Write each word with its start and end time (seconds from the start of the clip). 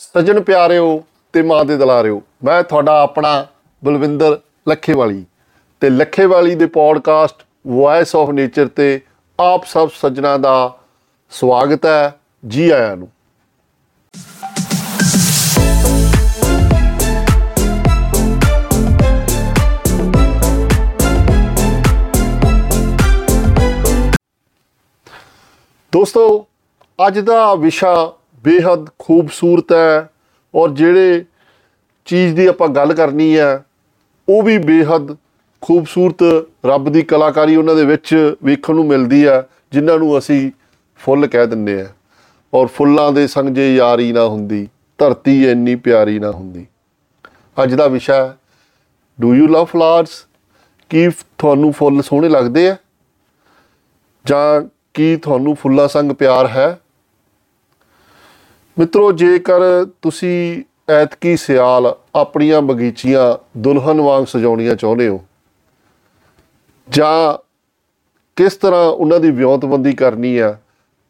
ਸੱਜਣ 0.00 0.40
ਪਿਆਰਿਓ 0.40 1.02
ਤੇ 1.32 1.40
ਮਾਂ 1.42 1.64
ਦੇ 1.64 1.76
ਦਲਾਰਿਓ, 1.76 2.22
ਮੈਂ 2.44 2.62
ਤੁਹਾਡਾ 2.62 2.92
ਆਪਣਾ 3.02 3.46
ਬਲਵਿੰਦਰ 3.84 4.38
ਲੱਖੇਵਾਲੀ 4.68 5.24
ਤੇ 5.80 5.90
ਲੱਖੇਵਾਲੀ 5.90 6.54
ਦੇ 6.54 6.66
ਪੋਡਕਾਸਟ 6.66 7.44
ਵੌਇਸ 7.66 8.14
ਆਫ 8.16 8.30
ਨੇਚਰ 8.30 8.68
ਤੇ 8.68 9.00
ਆਪ 9.40 9.64
ਸਭ 9.64 9.90
ਸੱਜਣਾ 9.94 10.36
ਦਾ 10.36 10.78
ਸਵਾਗਤ 11.30 11.86
ਹੈ 11.86 12.14
ਜੀ 12.46 12.70
ਆਇਆਂ 12.70 12.96
ਨੂੰ। 12.96 13.08
ਦੋਸਤੋ, 25.92 26.46
ਅੱਜ 27.06 27.18
ਦਾ 27.18 27.54
ਵਿਸ਼ਾ 27.54 28.12
ਬੇहद 28.44 28.88
ਖੂਬਸੂਰਤ 28.98 29.72
ਹੈ 29.72 30.08
ਔਰ 30.54 30.70
ਜਿਹੜੇ 30.70 31.24
ਚੀਜ਼ 32.08 32.34
ਦੀ 32.36 32.46
ਆਪਾਂ 32.46 32.68
ਗੱਲ 32.68 32.92
ਕਰਨੀ 32.94 33.36
ਹੈ, 33.38 33.64
ਉਹ 34.28 34.42
ਵੀ 34.42 34.56
ਬੇहद 34.58 35.16
ਖੂਬਸੂਰਤ 35.62 36.22
ਰੱਬ 36.66 36.88
ਦੀ 36.88 37.02
ਕਲਾਕਾਰੀ 37.02 37.56
ਉਹਨਾਂ 37.56 37.74
ਦੇ 37.74 37.84
ਵਿੱਚ 37.84 38.14
ਵੇਖਣ 38.44 38.74
ਨੂੰ 38.74 38.86
ਮਿਲਦੀ 38.86 39.24
ਆ 39.24 39.42
ਜਿਨ੍ਹਾਂ 39.72 39.98
ਨੂੰ 39.98 40.16
ਅਸੀਂ 40.18 40.50
ਫੁੱਲ 41.00 41.26
ਕਹਿ 41.26 41.46
ਦਿੰਨੇ 41.46 41.80
ਆ 41.80 41.86
ਔਰ 42.52 42.66
ਫੁੱਲਾਂ 42.66 43.10
ਦੇ 43.12 43.26
ਸੰਗ 43.26 43.54
ਜੇ 43.54 43.74
ਯਾਰੀ 43.74 44.12
ਨਾ 44.12 44.24
ਹੁੰਦੀ, 44.24 44.66
ਧਰਤੀ 44.98 45.44
ਇੰਨੀ 45.50 45.74
ਪਿਆਰੀ 45.76 46.18
ਨਾ 46.18 46.30
ਹੁੰਦੀ। 46.30 46.66
ਅੱਜ 47.56 47.74
ਦਾ 47.74 47.86
ਵਿਸ਼ਾ 47.88 48.36
ਡੂ 49.18 49.34
ਯੂ 49.34 49.46
ਲਵ 49.46 49.64
ਫਲਾਵਰਸ 49.64 50.24
ਕੀ 50.90 51.08
ਤੁਹਾਨੂੰ 51.38 51.72
ਫੁੱਲ 51.72 52.02
ਸੋਹਣੇ 52.02 52.28
ਲੱਗਦੇ 52.28 52.68
ਆ? 52.70 52.76
ਜਾਂ 54.24 54.62
ਕੀ 54.94 55.16
ਤੁਹਾਨੂੰ 55.16 55.54
ਫੁੱਲਾਂ 55.56 55.88
ਸੰਗ 55.88 56.12
ਪਿਆਰ 56.12 56.46
ਹੈ? 56.46 56.78
ਮਿੱਤਰੋ, 58.76 59.10
ਜੇਕਰ 59.12 59.60
ਤੁਸੀਂ 60.02 60.62
ਐਤਕੀ 60.92 61.36
ਸਿਆਲ 61.36 61.94
ਆਪਣੀਆਂ 62.14 62.60
ਬਗੀਚੀਆਂ 62.62 63.36
ਦੁਲਹਨ 63.58 64.00
ਵਾਂਗ 64.00 64.24
ਸਜਾਉਣੀਆਂ 64.26 64.74
ਚਾਹੁੰਦੇ 64.76 65.08
ਹੋ, 65.08 65.20
ਜਾਂ 66.88 67.38
ਕਿਸ 68.36 68.56
ਤਰ੍ਹਾਂ 68.56 68.84
ਉਹਨਾਂ 68.84 69.20
ਦੀ 69.20 69.30
ਵਿਉਂਤਬੰਦੀ 69.30 69.92
ਕਰਨੀ 69.92 70.36
ਆ, 70.38 70.56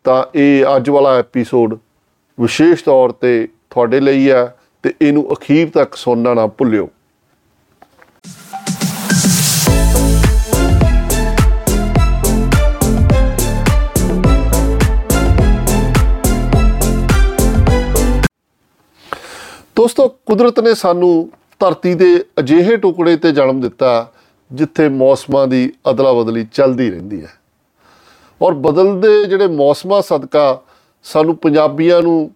ਤਾਂ 0.04 0.24
ਇਹ 0.34 0.76
ਅੱਜ 0.76 0.90
ਵਾਲਾ 0.90 1.14
ਐਪੀਸੋਡ 1.18 1.78
ਵਿਸ਼ੇਸ਼ 2.38 2.84
ਤੌਰ 2.84 3.12
ਤੇ 3.12 3.48
ਤੁਹਾਡੇ 3.70 4.00
ਲਈ 4.00 4.30
ਹੈ 4.30 4.44
ਤੇ 4.84 4.92
ਇਹਨੂੰ 5.02 5.26
ਅਖੀਰ 5.32 5.70
ਤੱਕ 5.70 5.94
ਸੁਣਨਾ 5.94 6.34
ਨਾ 6.34 6.46
ਭੁੱਲਿਓ। 6.46 6.88
ਦੋਸਤੋ, 19.80 20.08
ਕੁਦਰਤ 20.08 20.60
ਨੇ 20.60 20.74
ਸਾਨੂੰ 20.74 21.30
ਧਰਤੀ 21.60 21.94
ਦੇ 21.94 22.24
ਅਜਿਹੇ 22.38 22.76
ਟੁਕੜੇ 22.76 23.16
ਤੇ 23.16 23.32
ਜਨਮ 23.32 23.60
ਦਿੱਤਾ 23.60 24.12
ਜਿੱਥੇ 24.52 24.88
ਮੌਸਮਾਂ 24.88 25.46
ਦੀ 25.46 25.72
ਅਦਲਾ 25.90 26.12
ਬਦਲੀ 26.12 26.46
ਚੱਲਦੀ 26.52 26.90
ਰਹਿੰਦੀ 26.90 27.22
ਹੈ। 27.22 27.28
ਔਰ 28.42 28.54
ਬਦਲਦੇ 28.54 29.24
ਜਿਹੜੇ 29.24 29.46
ਮੌਸਮਾਂ 29.46 30.02
ਸਦਕਾ 30.02 30.62
ਸਾਨੂੰ 31.04 31.36
ਪੰਜਾਬੀਆਂ 31.36 32.02
ਨੂੰ 32.02 32.30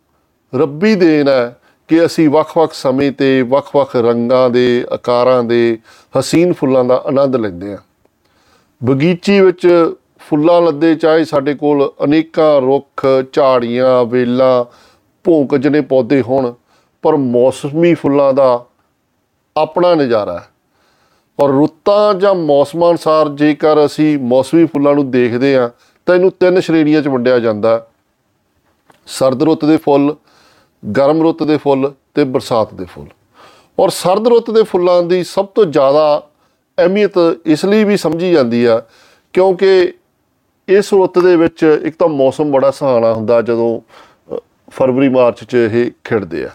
ਰੱਬੀ 0.54 0.94
ਦੇਣ 0.94 1.28
ਹੈ 1.28 1.60
ਕਿ 1.88 2.06
ਅਸੀਂ 2.06 2.30
ਵੱਖ-ਵੱਖ 2.30 2.72
ਸਮੇਂ 2.72 3.12
ਤੇ 3.12 3.42
ਵੱਖ-ਵੱਖ 3.42 3.96
ਰੰਗਾਂ 3.96 4.50
ਦੇ, 4.50 4.86
ਆਕਾਰਾਂ 4.92 5.44
ਦੇ, 5.44 5.78
ਹਸੀਨ 6.18 6.52
ਫੁੱਲਾਂ 6.52 6.84
ਦਾ 6.84 7.02
ਆਨੰਦ 7.06 7.36
ਲੈਂਦੇ 7.36 7.70
ਹਾਂ। 7.70 7.78
ਬਗੀਚੀ 8.84 9.40
ਵਿੱਚ 9.40 9.92
ਫੁੱਲਾਂ 10.18 10.62
ਲੱਦੇ 10.62 10.94
ਚਾਹੇ 10.94 11.24
ਸਾਡੇ 11.24 11.54
ਕੋਲ 11.54 11.92
ਅਨੇਕਾਂ 12.04 12.60
ਰੁੱਖ, 12.60 13.06
ਝਾੜੀਆਂ, 13.32 14.04
ਵੇਲਾਂ 14.04 14.64
ਭੌਂਕ 15.24 15.56
ਜਿਹਨੇ 15.56 15.80
ਪੌਦੇ 15.80 16.22
ਹੋਣ 16.22 16.52
ਪਰ 17.04 17.16
ਮੌਸਮੀ 17.16 17.94
ਫੁੱਲਾਂ 17.94 18.32
ਦਾ 18.34 18.64
ਆਪਣਾ 19.56 19.94
ਨਜ਼ਾਰਾ 19.94 20.38
ਹੈ। 20.38 20.48
ਔਰ 21.38 21.50
ਰੁੱਤਾਂ 21.50 22.14
ਜਾਂ 22.14 22.34
ਮੌਸਮਾਂ 22.34 22.90
ਅਨਸਾਰ 22.90 23.28
ਜੇਕਰ 23.30 23.84
ਅਸੀਂ 23.84 24.18
ਮੌਸਮੀ 24.18 24.64
ਫੁੱਲਾਂ 24.66 24.94
ਨੂੰ 24.94 25.10
ਦੇਖਦੇ 25.10 25.56
ਹਾਂ, 25.56 25.68
ਤਾਂ 26.06 26.14
ਇਹਨੂੰ 26.14 26.30
ਤਿੰਨ 26.40 26.60
ਸ਼੍ਰੇਣੀਆਂ 26.60 27.02
'ਚ 27.02 27.08
ਵੰਡਿਆ 27.08 27.38
ਜਾਂਦਾ 27.38 27.86
ਸਰਦ 29.08 29.42
ਰੁੱਤ 29.42 29.64
ਦੇ 29.64 29.76
ਫੁੱਲ, 29.76 30.14
ਗਰਮ 30.82 31.22
ਰੁੱਤ 31.22 31.42
ਦੇ 31.42 31.56
ਫੁੱਲ 31.56 31.92
ਤੇ 32.14 32.24
ਬਰਸਾਤ 32.24 32.74
ਦੇ 32.74 32.84
ਫੁੱਲ। 32.84 33.06
ਔਰ 33.78 33.90
ਸਰਦ 33.90 34.28
ਰੁੱਤ 34.28 34.50
ਦੇ 34.50 34.62
ਫੁੱਲਾਂ 34.62 35.02
ਦੀ 35.02 35.22
ਸਭ 35.24 35.46
ਤੋਂ 35.54 35.64
ਜ਼ਿਆਦਾ 35.66 36.06
ਅਹਿਮੀਅਤ 36.78 37.18
ਇਸ 37.46 37.64
ਲਈ 37.64 37.84
ਵੀ 37.84 37.96
ਸਮਝੀ 37.96 38.32
ਜਾਂਦੀ 38.32 38.64
ਆ, 38.64 38.80
ਕਿਉਂਕਿ 39.34 39.92
ਇਸ 40.68 40.92
ਰੁੱਤ 40.92 41.18
ਦੇ 41.18 41.36
ਵਿੱਚ 41.36 41.64
ਇੱਕ 41.64 41.96
ਤਾਂ 41.98 42.08
ਮੌਸਮ 42.08 42.50
ਬੜਾ 42.50 42.70
ਸੁਹਾਣਾ 42.70 43.12
ਹੁੰਦਾ 43.12 43.40
ਜਦੋਂ 43.42 43.80
ਫਰਵਰੀ, 44.68 45.08
ਮਾਰਚ 45.08 45.44
'ਚ 45.44 45.54
ਇਹ 45.54 45.90
ਖਿੜਦੇ 46.04 46.44
ਆ। 46.44 46.50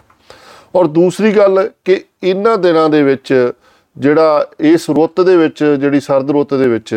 ਔਰ 0.74 0.86
ਦੂਸਰੀ 0.86 1.32
ਗੱਲ 1.32 1.68
ਕਿ 1.84 2.00
ਇਹਨਾਂ 2.22 2.56
ਦਿਨਾਂ 2.58 2.88
ਦੇ 2.88 3.02
ਵਿੱਚ 3.02 3.52
ਜਿਹੜਾ 3.96 4.46
ਇਸ 4.60 4.88
ਰੁੱਤ 4.90 5.20
ਦੇ 5.20 5.36
ਵਿੱਚ, 5.36 5.64
ਜਿਹੜੀ 5.64 6.00
ਸਰਦ 6.00 6.30
ਰੁੱਤ 6.30 6.54
ਦੇ 6.54 6.68
ਵਿੱਚ 6.68 6.94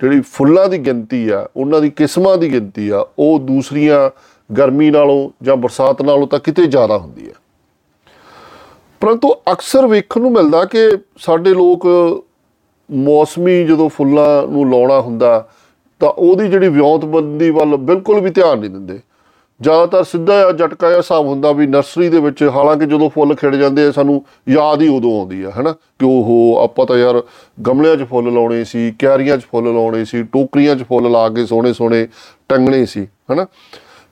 ਜਿਹੜੀ 0.00 0.20
ਫੁੱਲਾਂ 0.32 0.68
ਦੀ 0.68 0.78
ਗਿਣਤੀ 0.78 1.28
ਆ, 1.28 1.46
ਉਹਨਾਂ 1.56 1.80
ਦੀ 1.80 1.90
ਕਿਸਮਾਂ 1.90 2.36
ਦੀ 2.38 2.52
ਗਿਣਤੀ 2.52 2.88
ਆ, 2.88 3.04
ਉਹ 3.18 3.38
ਦੂਸਰੀਆਂ 3.40 4.10
ਗਰਮੀ 4.50 4.90
ਨਾਲੋਂ 4.90 5.30
ਜਾਂ 5.42 5.56
ਬਰਸਾਤ 5.56 6.02
ਨਾਲੋਂ 6.02 6.26
ਤਾਂ 6.26 6.38
ਕਿਤੇ 6.38 6.66
ਜ਼ਿਆਦਾ 6.66 6.98
ਹੁੰਦੀ 6.98 7.28
ਹੈ 7.28 7.32
ਪਰੰਤੂ 9.00 9.32
ਅਕਸਰ 9.52 9.86
ਵੇਖਣ 9.86 10.20
ਨੂੰ 10.20 10.32
ਮਿਲਦਾ 10.32 10.64
ਕਿ 10.64 10.88
ਸਾਡੇ 11.18 11.50
ਲੋਕ 11.50 11.86
ਮੌਸਮੀ 12.90 13.64
ਜਦੋਂ 13.64 13.88
ਫੁੱਲਾਂ 13.88 14.46
ਨੂੰ 14.46 14.70
ਲਾਉਣਾ 14.70 15.00
ਹੁੰਦਾ 15.00 15.48
ਤਾਂ 16.00 16.08
ਉਹਦੀ 16.08 16.48
ਜਿਹੜੀ 16.48 16.68
ਵਿਉਂਤਬੰਦੀ 16.68 17.50
ਵੱਲ 17.50 17.76
ਬਿਲਕੁਲ 17.76 18.20
ਵੀ 18.20 18.30
ਧਿਆਨ 18.30 18.58
ਨਹੀਂ 18.58 18.70
ਦਿੰਦੇ। 18.70 18.98
ਜ਼ਿਆਦਾਤਰ 19.62 20.04
ਸਿੱਧਾ 20.04 20.40
ਜਾਂ 20.40 20.52
ਝਟਕਾ 20.52 20.88
ਜਿਹਾ 20.88 20.98
ਹਿਸਾਬ 20.98 21.26
ਹੁੰਦਾ 21.26 21.52
ਵੀ 21.52 21.66
ਨਰਸਰੀ 21.66 22.08
ਦੇ 22.08 22.20
ਵਿੱਚ, 22.20 22.42
ਹਾਲਾਂਕਿ 22.42 22.86
ਜਦੋਂ 22.86 23.10
ਫੁੱਲ 23.10 23.34
ਖਿੜ 23.34 23.56
ਜਾਂਦੇ 23.56 23.86
ਆ, 23.86 23.90
ਸਾਨੂੰ 23.90 24.24
ਯਾਦ 24.48 24.82
ਹੀ 24.82 24.88
ਉਦੋਂ 24.88 25.20
ਆਉਂਦੀ 25.20 25.42
ਆ, 25.42 25.50
ਹਨਾ? 25.50 25.72
ਕਿ 25.72 26.04
ਉਹ 26.04 26.60
ਆਪਾਂ 26.62 26.86
ਤਾਂ 26.86 26.98
ਯਾਰ 26.98 27.22
ਗਮਲਿਆਂ 27.66 27.96
'ਚ 27.96 28.02
ਫੁੱਲ 28.02 28.32
ਲਾਉਣੇ 28.32 28.64
ਸੀ 28.64 28.94
ਕਿਆਰੀਆਂ 28.98 29.38
'ਚ 29.38 29.42
ਫੁੱਲ 29.42 29.64
ਲਾਉਣੇ 29.64 30.04
ਸੀ, 30.04 30.22
ਟੋਕਰੀਆਂ 30.22 30.76
'ਚ 30.76 30.82
ਫੁੱਲ 30.82 31.10
ਲਾ 31.10 31.28
ਕੇ 31.28 31.46
ਸੋਹਣੇ 31.46 31.72
ਸੋਹਣੇ 31.72 32.08
ਟੰਗਣੇ 32.48 32.86
ਸੀ, 32.86 33.06
ਹਨਾ? 33.32 33.44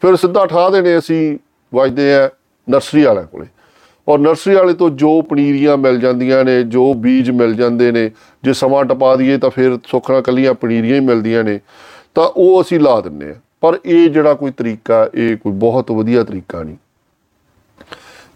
ਫਿਰ 0.01 0.17
ਸਿੱਧਾ 0.17 0.47
ਠਾ 0.47 0.71
ਦੇਣੇ 0.71 0.99
ਅਸੀਂ, 0.99 1.39
ਵਜਦੇ 1.75 2.15
ਆ 2.15 2.31
ਨਰਸਰੀ 2.71 3.03
ਵਾਲਿਆਂ 3.03 3.27
ਕੋਲੇ। 3.27 3.47
ਔਰ 4.09 4.19
ਨਰਸਰੀ 4.19 4.55
ਵਾਲੇ 4.55 4.73
ਤੋਂ 4.73 4.91
ਜੋ 4.91 5.23
ਪਨੀਰੀਆਂ 5.23 5.77
ਮਿਲ 5.77 6.01
ਜਾਂਦੀਆਂ 6.01 6.45
ਨੇ, 6.45 6.63
ਜੋ 6.63 6.95
ਬੀਜ 6.95 7.31
ਮਿਲ 7.31 7.55
ਜਾਂਦੇ 7.55 7.93
ਨੇ, 7.93 8.11
ਜੇ 8.43 8.53
ਸਮਾਂ 8.53 8.85
ਟਪਾ 8.85 9.17
ਦਈਏ 9.17 9.39
ਤਾਂ 9.39 9.51
ਫਿਰ 9.51 9.79
ਸੁੱਖਣਾ 9.87 10.21
ਕੱਲੀਆਂ 10.21 10.55
ਪਨੀਰੀਆਂ 10.55 10.95
ਹੀ 10.95 11.01
ਮਿਲਦੀਆਂ 11.01 11.45
ਨੇ, 11.45 11.61
ਤਾਂ 12.15 12.25
ਉਹ 12.25 12.63
ਅਸੀਂ 12.63 12.81
ਲਾ 12.81 13.01
ਦਿੰਨੇ 13.01 13.31
ਆ। 13.31 13.35
ਪਰ 13.63 13.79
ਇਹ 13.85 14.11
ਜਿਹੜਾ 14.11 14.35
ਕੋਈ 14.35 14.51
ਤਰੀਕਾ, 14.51 15.11
ਇਹ 15.15 15.37
ਕੋਈ 15.37 15.53
ਬਹੁਤ 15.53 15.91
ਵਧੀਆ 15.91 16.25
ਤਰੀਕਾ 16.25 16.63
ਨਹੀਂ। 16.63 16.77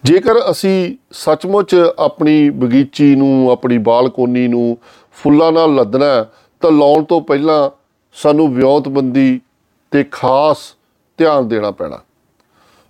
ਜੇਕਰ 0.03 0.51
ਅਸੀਂ 0.51 0.97
ਸੱਚਮੁੱਚ 1.11 1.75
ਆਪਣੀ 1.99 2.49
ਬਗੀਚੀ 2.49 3.15
ਨੂੰ, 3.15 3.51
ਆਪਣੀ 3.51 3.77
ਬਾਲਕੋਨੀ 3.77 4.47
ਨੂੰ 4.47 4.77
ਫੁੱਲਾਂ 5.11 5.51
ਨਾਲ 5.51 5.75
ਲੱਦਣਾ 5.75 6.25
ਤਾਂ 6.61 6.71
ਲਾਉਣ 6.71 7.03
ਤੋਂ 7.03 7.21
ਪਹਿਲਾਂ 7.21 7.69
ਸਾਨੂੰ 8.13 8.53
ਵਿਉਂਤਬੰਦੀ 8.53 9.41
ਤੇ 9.91 10.03
ਖਾਸ 10.11 10.57
ਧਿਆਨ 11.17 11.47
ਦੇਣਾ 11.47 11.71
ਪੈਣਾ। 11.71 11.99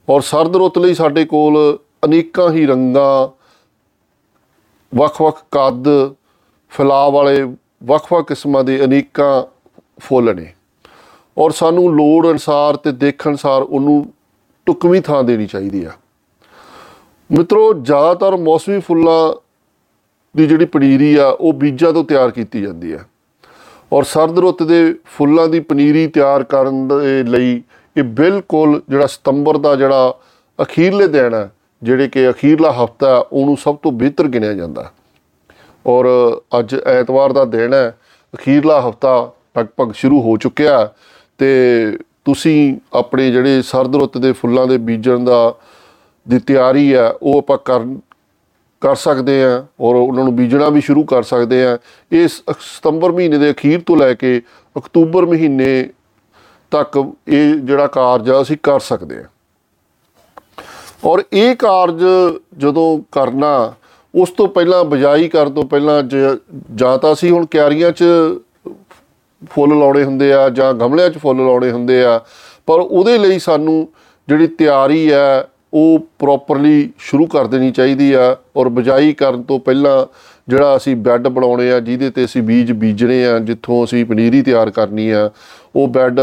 ਔਰ 0.09 0.21
ਸਰਦ 0.21 0.55
ਰੁੱਤ 0.55 0.77
ਲਈ 0.77 0.93
ਸਾਡੇ 0.93 1.25
ਕੋਲ 1.25 1.79
ਅਨੇਕਾਂ 2.05 2.51
ਹੀ 2.51 2.65
ਰੰਗਾਂ, 2.65 3.27
ਵੱਖ-ਵੱਖ 4.95 5.41
ਕੱਦ 5.51 5.87
ਫੈਲਾਅ 6.69 7.09
ਵਾਲੇ 7.09 7.43
ਵੱਖ-ਵੱਖ 7.83 8.27
ਕਿਸਮਾਂ 8.27 8.63
ਦੇ 8.63 8.85
ਅਨੇਕਾਂ 8.85 9.43
ਫੁੱਲ 9.99 10.35
ਨੇ। 10.35 10.53
ਔਰ 11.37 11.51
ਸਾਨੂੰ 11.51 11.95
ਲੋੜ 11.95 12.27
ਅਨਸਾਰ 12.27 12.75
ਤੇ 12.75 12.91
ਦੇਖਣ 12.91 13.29
ਅਨਸਾਰ 13.29 13.61
ਉਹਨੂੰ 13.61 14.13
ਟੁਕਵੀਂ 14.65 15.01
ਥਾਂ 15.01 15.23
ਦੇਣੀ 15.23 15.47
ਚਾਹੀਦੀ 15.47 15.83
ਆ। 15.83 15.91
ਮਿੱਤਰੋ, 17.31 17.73
ਜ਼ਿਆਦਾਤਰ 17.73 18.37
ਮੌਸਮੀ 18.37 18.79
ਫੁੱਲਾਂ 18.79 19.41
ਦੀ 20.37 20.47
ਜਿਹੜੀ 20.47 20.65
ਪਨੀਰੀ 20.65 21.15
ਆ, 21.15 21.27
ਉਹ 21.27 21.53
ਬੀਜਾਂ 21.53 21.93
ਤੋਂ 21.93 22.03
ਤਿਆਰ 22.03 22.31
ਕੀਤੀ 22.31 22.61
ਜਾਂਦੀ 22.61 22.91
ਆ। 22.91 22.99
ਔਰ 23.93 24.03
ਸਰਦ 24.03 24.39
ਰੁੱਤ 24.39 24.63
ਦੇ 24.63 24.95
ਫੁੱਲਾਂ 25.05 25.47
ਦੀ 25.47 25.59
ਪਨੀਰੀ 25.59 26.07
ਤਿਆਰ 26.07 26.43
ਕਰਨ 26.43 26.87
ਦੇ 26.87 27.23
ਲਈ 27.23 27.63
ਇਹ 27.97 28.03
ਬਿਲਕੁਲ 28.03 28.81
ਜਿਹੜਾ 28.89 29.07
ਸਤੰਬਰ 29.07 29.57
ਦਾ 29.57 29.75
ਜਿਹੜਾ 29.75 30.19
ਅਖੀਰਲੇ 30.61 31.07
ਦਿਨ 31.07 31.33
ਹੈ 31.33 31.51
ਜਿਹੜੇ 31.83 32.07
ਕਿ 32.07 32.29
ਅਖੀਰਲਾ 32.29 32.71
ਹਫਤਾ 32.71 33.27
ਉਹਨੂੰ 33.31 33.57
ਸਭ 33.57 33.75
ਤੋਂ 33.75 33.91
ਬਿਹਤਰ 33.91 34.27
ਗਿਣਿਆ 34.27 34.53
ਜਾਂਦਾ। 34.53 34.91
ਔਰ 35.85 36.05
ਅੱਜ 36.59 36.75
ਐਤਵਾਰ 36.75 37.33
ਦਾ 37.33 37.45
ਦਿਨ 37.45 37.73
ਹੈ 37.73 37.97
ਅਖੀਰਲਾ 38.35 38.89
ਹਫਤਾ 38.89 39.31
ਲਗਭਗ 39.59 39.91
ਸ਼ੁਰੂ 39.91 40.21
ਹੋ 40.21 40.37
ਚੁੱਕਿਆ। 40.37 40.89
ਤੇ 41.37 41.49
ਤੁਸੀਂ 42.25 42.77
ਆਪਣੇ 42.93 43.31
ਜਿਹੜੇ 43.31 43.61
ਸਰਦ 43.61 43.95
ਰੁੱਤ 43.95 44.17
ਦੇ 44.17 44.31
ਫੁੱਲਾਂ 44.31 44.67
ਦੇ 44.67 44.77
ਬੀਜਣ 44.77 45.23
ਦਾ 45.23 45.55
ਦੀ 46.27 46.39
ਤਿਆਰੀ 46.39 46.93
ਹੈ 46.93 47.09
ਉਹ 47.21 47.37
ਆਪਾਂ 47.37 47.57
ਕਰ 47.65 47.85
ਕਰ 48.81 48.95
ਸਕਦੇ 48.95 49.43
ਆ 49.43 49.65
ਔਰ 49.79 49.95
ਉਹਨਾਂ 49.95 50.23
ਨੂੰ 50.23 50.35
ਬੀਜਣਾ 50.35 50.69
ਵੀ 50.69 50.81
ਸ਼ੁਰੂ 50.81 51.03
ਕਰ 51.03 51.23
ਸਕਦੇ 51.23 51.63
ਆ। 51.65 51.77
ਇਸ 52.11 52.41
ਸਤੰਬਰ 52.59 53.11
ਮਹੀਨੇ 53.11 53.37
ਦੇ 53.37 53.51
ਅਖੀਰ 53.51 53.81
ਤੋਂ 53.85 53.97
ਲੈ 53.97 54.13
ਕੇ 54.13 54.41
ਅਕਤੂਬਰ 54.77 55.25
ਮਹੀਨੇ 55.25 55.89
ਤੱਕ 56.71 57.03
ਇਹ 57.27 57.55
ਜਿਹੜਾ 57.55 57.87
ਕਾਰਜ 57.87 58.29
ਆ, 58.29 58.41
ਅਸੀਂ 58.41 58.57
ਕਰ 58.63 58.79
ਸਕਦੇ 58.79 59.17
ਆ। 59.17 59.23
ਔਰ 61.05 61.23
ਇਹ 61.33 61.55
ਕਾਰਜ 61.55 62.03
ਜਦੋਂ 62.57 62.99
ਕਰਨਾ, 63.11 63.73
ਉਸ 64.15 64.29
ਤੋਂ 64.29 64.47
ਪਹਿਲਾਂ 64.47 64.83
ਬਜਾਈ 64.83 65.27
ਕਰਨ 65.27 65.53
ਤੋਂ 65.53 65.63
ਪਹਿਲਾਂ 65.63 66.03
ਜਾਂ 66.75 66.97
ਤਾਂ 66.97 67.13
ਅਸੀਂ 67.13 67.31
ਹੁਣ 67.31 67.45
ਕਿਆਰੀਆਂ 67.45 67.91
'ਚ 67.91 68.03
ਫੁੱਲ 69.41 69.77
ਲਾਉਣੇ 69.79 70.03
ਹੁੰਦੇ 70.03 70.31
ਆ 70.33 70.49
ਜਾਂ 70.49 70.73
ਗਮਲਿਆਂ 70.73 71.09
'ਚ 71.09 71.17
ਫੁੱਲ 71.17 71.37
ਲਾਉਣੇ 71.37 71.71
ਹੁੰਦੇ 71.71 72.03
ਆ, 72.05 72.19
ਪਰ 72.67 72.79
ਉਹਦੇ 72.79 73.17
ਲਈ 73.17 73.39
ਸਾਨੂੰ 73.39 73.87
ਜਿਹੜੀ 74.27 74.47
ਤਿਆਰੀ 74.47 75.11
ਹੈ, 75.11 75.47
ਉਹ 75.73 75.99
ਪ੍ਰੋਪਰਲੀ 76.19 76.89
ਸ਼ੁਰੂ 76.99 77.25
ਕਰ 77.25 77.47
ਦੇਣੀ 77.47 77.71
ਚਾਹੀਦੀ 77.71 78.11
ਆ 78.13 78.35
ਔਰ 78.57 78.69
ਬਜਾਈ 78.69 79.13
ਕਰਨ 79.13 79.43
ਤੋਂ 79.43 79.59
ਪਹਿਲਾਂ 79.59 80.05
ਜਿਹੜਾ 80.47 80.75
ਅਸੀਂ 80.77 80.95
ਬੈੱਡ 80.95 81.27
ਬਣਾਉਣੇ 81.27 81.71
ਆ, 81.71 81.79
ਜਿਹਦੇ 81.79 82.09
ਤੇ 82.09 82.25
ਅਸੀਂ 82.25 82.41
ਬੀਜ 82.43 82.71
ਬੀਜਣੇ 82.71 83.25
ਆ, 83.25 83.37
ਜਿੱਥੋਂ 83.39 83.83
ਅਸੀਂ 83.85 84.05
ਪਨੀਰੀ 84.05 84.41
ਤਿਆਰ 84.41 84.69
ਕਰਨੀ 84.69 85.09
ਆ, 85.09 85.29
ਉਹ 85.75 85.87
ਬੈੱਡ 85.87 86.19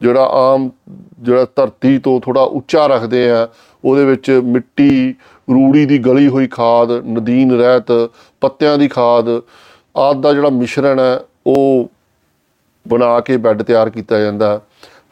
ਜਿਹੜਾ 0.00 0.28
ਆਮ 0.32 0.70
ਜਿਹੜਾ 1.22 1.46
ਧਰਤੀ 1.56 1.98
ਤੋਂ 1.98 2.20
ਥੋੜਾ 2.20 2.40
ਉੱਚਾ 2.40 2.86
ਰੱਖਦੇ 2.86 3.30
ਆ, 3.30 3.48
ਉਹਦੇ 3.84 4.04
ਵਿੱਚ 4.04 4.30
ਮਿੱਟੀ, 4.44 5.14
ਰੂੜੀ 5.48 5.84
ਦੀ 5.86 5.98
ਗਲੀ 5.98 6.28
ਹੋਈ 6.28 6.46
ਖਾਦ, 6.46 6.92
ਨਦੀਨ 7.06 7.52
ਰਹਿਤ, 7.52 8.10
ਪੱਤਿਆਂ 8.40 8.78
ਦੀ 8.78 8.88
ਖਾਦ, 8.88 9.28
ਆਦ 9.96 10.20
ਦਾ 10.20 10.32
ਜਿਹੜਾ 10.32 10.48
ਮਿਸ਼ਰਣ 10.48 11.00
ਹੈ, 11.00 11.18
ਉਹ 11.46 11.90
ਬਣਾ 12.88 13.20
ਕੇ 13.20 13.36
ਬੈੱਡ 13.36 13.62
ਤਿਆਰ 13.62 13.90
ਕੀਤਾ 13.90 14.20
ਜਾਂਦਾ। 14.20 14.60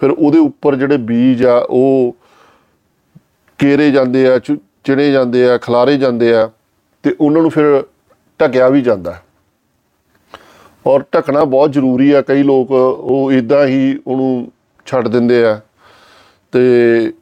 ਫਿਰ 0.00 0.10
ਉਹਦੇ 0.10 0.38
ਉੱਪਰ 0.38 0.76
ਜਿਹੜੇ 0.76 0.96
ਬੀਜ 0.96 1.46
ਆ, 1.46 1.66
ਉਹ 1.70 2.16
ਕੇਰੇ 3.58 3.90
ਜਾਂਦੇ 3.90 4.28
ਆ, 4.28 4.38
ਚੁ- 4.38 4.56
ਚਿਣੇ 4.84 5.12
ਜਾਂਦੇ 5.12 5.50
ਆ, 5.50 5.58
ਖਲਾਰੇ 5.58 5.96
ਜਾਂਦੇ 5.96 6.34
ਆ 6.34 6.50
ਤੇ 7.02 7.16
ਉਹਨਾਂ 7.20 7.42
ਨੂੰ 7.42 7.50
ਫਿਰ 7.50 7.84
ਢਕਿਆ 8.40 8.69
ਵੀ 8.69 8.80
ਜਾਂਦਾ। 8.80 9.12
ਹੈ। 9.12 9.22
ਔਰ 10.86 11.00
ਢਕਣਾ 11.14 11.44
ਬਹੁਤ 11.44 11.72
ਜ਼ਰੂਰੀ 11.72 12.12
ਆ, 12.12 12.22
ਕਈ 12.22 12.42
ਲੋਕ 12.42 12.70
ਉਹ 13.00 13.32
ਇਦਾਂ 13.32 13.66
ਹੀ 13.66 13.98
ਉਹਨੂੰ 14.06 14.52
ਛੱਡ 14.86 15.08
ਦਿੰਦੇ 15.08 15.44
ਆ। 15.44 15.60
ਤੇ 16.52 17.12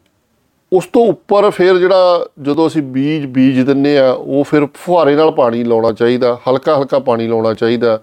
ਉਸ 0.73 0.87
ਤੋਂ 0.87 1.07
ਉੱਪਰ 1.07 1.51
ਫਿਰ 1.51 1.79
ਜਿਹੜਾ 1.79 2.27
ਜਦੋਂ 2.43 2.67
ਅਸੀਂ 2.67 2.83
ਬੀਜ 2.83 3.27
ਬੀਜ 3.27 3.61
ਦਿੰਨੇ 3.61 3.99
ਆ, 3.99 4.13
ਉਹ 4.13 4.45
ਫਿਰ 4.45 4.67
ਫੁਹਾਰੇ 4.75 5.17
ਨਾਲ 5.17 5.31
ਪਾਣੀ 5.31 5.65
ਲਾਉਣਾ 5.65 5.93
ਚਾਹੀਦਾ 5.93 6.39
ਹਲਕਾ 6.49 6.79
ਹਲਕਾ 6.79 6.99
ਪਾਣੀ 6.99 7.27
ਲਾਉਣਾ 7.27 7.55
ਚਾਹੀਦਾ। 7.55 8.01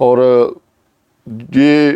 ਔਰ 0.00 0.18
ਜੇ 1.26 1.92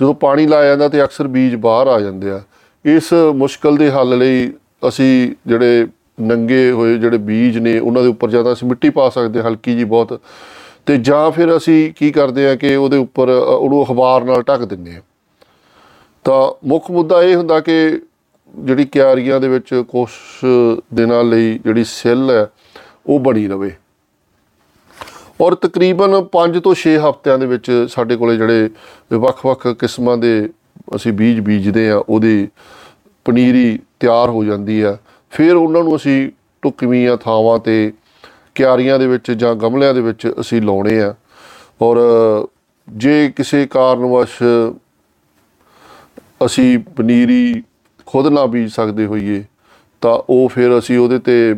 ਜਦੋਂ 0.00 0.14
ਪਾਣੀ 0.14 0.46
ਲਾਇਆ 0.46 0.68
ਜਾਂਦਾ 0.68 0.88
ਤੇ 0.88 1.04
ਅਕਸਰ 1.04 1.26
ਬੀਜ 1.28 1.54
ਬਾਹਰ 1.56 1.86
ਆ 1.86 2.00
ਜਾਂਦੇ 2.00 2.30
ਆ 2.30 2.40
ਇਸ 2.84 3.12
ਮੁਸ਼ਕਲ 3.34 3.76
ਦੇ 3.76 3.90
ਹੱਲ 3.90 4.18
ਲਈ 4.18 4.52
ਅਸੀਂ 4.88 5.34
ਜਿਹੜੇ 5.46 5.86
ਨੰਗੇ 6.20 6.70
ਹੋਏ 6.70 6.96
ਜਿਹੜੇ 6.98 7.18
ਬੀਜ 7.18 7.58
ਨੇ 7.58 7.78
ਉਹਨਾਂ 7.78 8.02
ਦੇ 8.02 8.08
ਉੱਪਰ 8.08 8.30
ਜਾਂ 8.30 8.44
ਤਾਂ 8.44 8.52
ਅਸੀਂ 8.52 8.68
ਮਿੱਟੀ 8.68 8.90
ਪਾ 8.90 9.08
ਸਕਦੇ 9.08 9.40
ਹਾਂ 9.40 9.48
ਹਲਕੀ 9.50 9.76
ਜੀ 9.76 9.84
ਬਹੁਤ 9.84 10.20
ਤੇ 10.86 10.96
ਜਾਂ 10.96 11.30
ਫਿਰ 11.30 11.56
ਅਸੀਂ 11.56 11.92
ਕੀ 11.92 12.10
ਕਰਦੇ 12.12 12.48
ਆ 12.48 12.54
ਕਿ 12.54 12.76
ਉਹਦੇ 12.76 12.96
ਉੱਪਰ 12.96 13.28
ਅ, 13.28 13.32
ਉਹਨੂੰ 13.32 13.84
ਅਖਬਾਰ 13.84 14.24
ਨਾਲ 14.24 14.42
ਢੱਕ 14.42 14.64
ਦਿੰਦੇ 14.64 14.96
ਆ 14.96 15.00
ਤਾਂ 16.24 16.68
ਮੁੱਖ 16.68 16.90
ਮੁੱਦਾ 16.90 17.22
ਇਹ 17.22 17.36
ਹੁੰਦਾ 17.36 17.60
ਕਿ 17.60 18.00
ਜਿਹੜੀ 18.58 18.84
ਕਿਆਰੀਆਂ 18.84 19.40
ਦੇ 19.40 19.48
ਵਿੱਚ 19.48 19.84
ਕੁਝ 19.88 20.08
ਦਿਨਾਂ 20.94 21.24
ਲਈ 21.24 21.58
ਜਿਹੜੀ 21.58 21.84
ਸਿੱਲ 21.84 22.30
ਹੈ 22.30 22.46
ਉਹ 23.06 23.20
ਬਣੀ 23.20 23.48
ਰਵੇ। 23.48 23.70
ਔਰ 25.40 25.54
ਤਕਰੀਬਨ 25.54 26.14
5 26.32 26.60
ਤੋਂ 26.60 26.74
6 26.74 26.94
ਹਫ਼ਤਿਆਂ 27.00 27.38
ਦੇ 27.38 27.46
ਵਿੱਚ 27.46 27.70
ਸਾਡੇ 27.88 28.16
ਕੋਲੇ 28.16 28.36
ਜਿਹੜੇ 28.36 28.70
ਵੱਖ-ਵੱਖ 29.16 29.66
ਕਿਸਮਾਂ 29.68 30.16
ਦੇ 30.16 30.32
ਅਸੀਂ 30.96 31.12
ਬੀਜ 31.12 31.40
ਬੀਜਦੇ 31.40 31.90
ਆ 31.90 31.96
ਉਹਦੀ 32.08 32.48
ਪਨੀਰੀ 33.24 33.78
ਤਿਆਰ 34.00 34.28
ਹੋ 34.28 34.44
ਜਾਂਦੀ 34.44 34.80
ਆ 34.80 34.96
ਫਿਰ 35.30 35.54
ਉਹਨਾਂ 35.56 35.82
ਨੂੰ 35.84 35.96
ਅਸੀਂ 35.96 36.30
ਟੁਕਵੀਆਂ 36.62 37.16
ਥਾਵਾਂ 37.16 37.58
ਤੇ 37.58 37.92
ਕਿਆਰੀਆਂ 38.54 38.98
ਦੇ 38.98 39.06
ਵਿੱਚ 39.06 39.30
ਜਾਂ 39.30 39.54
ਗਮਲਿਆਂ 39.54 39.94
ਦੇ 39.94 40.00
ਵਿੱਚ 40.00 40.26
ਅਸੀਂ 40.40 40.62
ਲਾਉਣੇ 40.62 41.00
ਆ। 41.02 41.14
ਔਰ 41.82 41.98
ਜੇ 42.88 43.32
ਕਿਸੇ 43.36 43.66
ਕਾਰਨਵਸ਼ 43.66 44.42
ਅਸੀਂ 46.46 46.78
ਪਨੀਰੀ 46.96 47.62
ਖੁਦ 48.06 48.26
ਨਾ 48.26 48.46
ਬੀਜ 48.46 48.70
ਸਕਦੇ 48.72 49.06
ਹੋਈਏ 49.06 49.44
ਤਾਂ 50.02 50.18
ਉਹ 50.30 50.48
ਫਿਰ 50.48 50.78
ਅਸੀਂ 50.78 50.98
ਉਹਦੇ 50.98 51.18
ਤੇ 51.18 51.54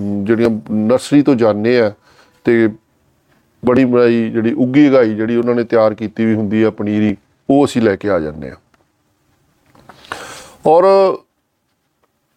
ਮ, 0.00 0.24
ਜਿਹੜੀਆਂ 0.24 0.50
ਨਰਸਰੀ 0.72 1.22
ਤੋਂ 1.22 1.34
ਜਾਣੇ 1.34 1.78
ਆ 1.80 1.92
ਤੇ 2.44 2.68
ਬੜੀ 3.64 3.84
ਬਣਾਈ 3.84 4.30
ਜਿਹੜੀ 4.30 4.52
ਉੱਗੀ 4.52 4.92
ਗਾਈ 4.92 5.14
ਜਿਹੜੀ 5.14 5.36
ਉਹਨਾਂ 5.36 5.54
ਨੇ 5.54 5.64
ਤਿਆਰ 5.64 5.94
ਕੀਤੀ 5.94 6.24
ਵੀ 6.24 6.34
ਹੁੰਦੀ 6.34 6.62
ਆ 6.62 6.70
ਪਨੀਰੀ, 6.70 7.16
ਉਹ 7.48 7.64
ਅਸੀਂ 7.64 7.82
ਲੈ 7.82 7.96
ਕੇ 7.96 8.10
ਆ 8.10 8.18
ਜਾਂਦੇ 8.20 8.50
ਆ। 8.50 8.56
ਔਰ 10.66 10.84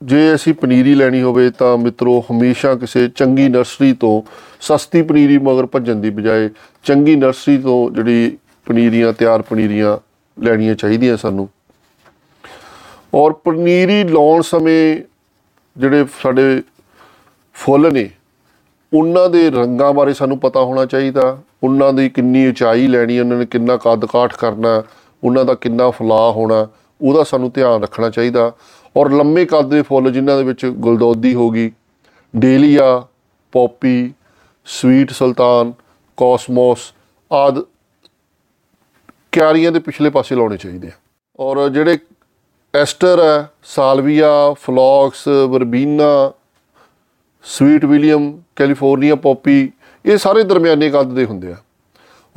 ਜੇ 0.02 0.36
ਅਸੀਂ 0.36 0.54
ਪਨੀਰੀ 0.54 0.94
ਲੈਣੀ 0.96 1.22
ਹੋਵੇ 1.22 1.50
ਤਾਂ 1.50 1.78
ਮਿੱਤਰੋ, 1.78 2.20
ਹਮੇਸ਼ਾ 2.32 2.76
ਕਿਸੇ 2.76 3.08
ਚੰਗੀ 3.08 3.48
ਨਰਸਰੀ 3.50 3.94
ਤੋਂ 3.94 4.22
ਸਸਤੀ 4.62 5.02
ਪਨੀਰੀ 5.02 5.38
ਮਗਰ 5.38 5.66
ਭੱਜਣ 5.66 5.96
ਦੀ 5.96 6.10
ਬਜਾਏ 6.10 6.50
ਚੰਗੀ 6.84 7.16
ਨਰਸਰੀ 7.16 7.58
ਤੋਂ 7.58 7.92
ਜਿਹੜੀ 7.92 8.38
ਪਨੀਰੀਆਂ, 8.66 9.14
ਤਿਆਰ 9.14 9.42
ਪਨੀਰੀਆਂ 9.42 9.98
ਲੈਣੀਆਂ 10.38 10.76
ਚਾਹੀਦੀਆਂ 10.76 11.18
ਸਾਨੂੰ। 11.18 11.50
ਔਰ 13.14 13.34
ਪਨੀਰੀ 13.34 14.04
ਲਾਉਣ 14.04 14.42
ਸਮੇਂ 14.42 15.02
ਜਿਹੜੇ 15.78 16.06
ਸਾਡੇ 16.24 16.64
ਫੁੱਲ 17.56 17.94
ਨੇ 17.94 18.10
ਉਹਨਾਂ 18.94 19.30
ਦੇ 19.30 19.50
ਰੰਗਾਂ 19.52 19.94
ਬਾਰੇ 19.94 20.14
ਸਾਨੂੰ 20.14 20.40
ਪਤਾ 20.40 20.60
ਹੋਣਾ 20.60 20.86
ਚਾਹੀਦਾ। 20.86 21.38
ਉਹਨਾਂ 21.64 21.94
ਦੀ 21.94 22.10
ਕਿੰਨੀ 22.10 22.48
ਉਚਾਈ 22.48 22.88
ਲੈਣੀ, 22.88 23.20
ਉਹਨਾਂ 23.20 23.38
ਨੇ 23.38 23.46
ਕਿੰਨਾ 23.46 23.78
ਕੱਦ 23.78 24.06
ਕਾਠ 24.06 24.36
ਕਰਨਾ, 24.36 24.84
ਉਹਨਾਂ 25.24 25.46
ਦਾ 25.46 25.54
ਕਿੰਨਾ 25.54 25.90
ਫਲਾਅ 25.90 26.32
ਹੋਣਾ, 26.32 26.68
ਉਹਦਾ 27.02 27.24
ਸਾਨੂੰ 27.24 27.52
ਧਿਆਨ 27.52 27.84
ਰੱਖਣਾ 27.84 28.10
ਚਾਹੀਦਾ। 28.10 28.52
ਔਰ 28.98 29.12
ਲੰਮੇ 29.12 29.46
ਕੱਦ 29.46 29.70
ਦੇ 29.70 29.82
ਫੁੱਲ 29.82 30.12
ਜਿਨ੍ਹਾਂ 30.12 30.38
ਦੇ 30.38 30.44
ਵਿੱਚ 30.44 30.66
ਗੁਲਦੌਦੀ 30.66 31.34
ਹੋਗੀ 31.34 31.72
dahlia, 32.36 33.04
poppy, 33.52 34.14
sweet 34.66 35.12
sultan, 35.12 35.74
cosmos, 36.18 36.94
ਆਦ 37.32 37.60
ਕਿਆਰੀਆਂ 39.32 39.72
ਦੇ 39.72 39.80
ਪਿਛਲੇ 39.80 40.10
ਪਾਸੇ 40.10 40.36
ਲਾਉਣੇ 40.36 40.58
ਚਾਹੀਦੇ 40.58 40.88
ਆ। 40.88 40.92
ਔਰ 41.40 41.70
ਜਿਹੜੇ 41.70 41.98
ਐਸਟਰ 42.76 43.20
ਹੈ, 43.24 43.50
salvia, 43.64 44.54
phlox, 44.54 45.28
verbena 45.28 46.32
sweet 47.44 47.86
William, 47.86 48.42
California, 48.56 49.16
poppy, 49.16 49.72
ਇਹ 50.06 50.18
ਸਾਰੇ 50.18 50.44
ਦਰਮਿਆਨੇ 50.44 50.90
ਕੱਦ 50.90 51.14
ਦੇ 51.14 51.26
ਹੁੰਦੇ 51.26 51.52
ਆ। 51.52 51.56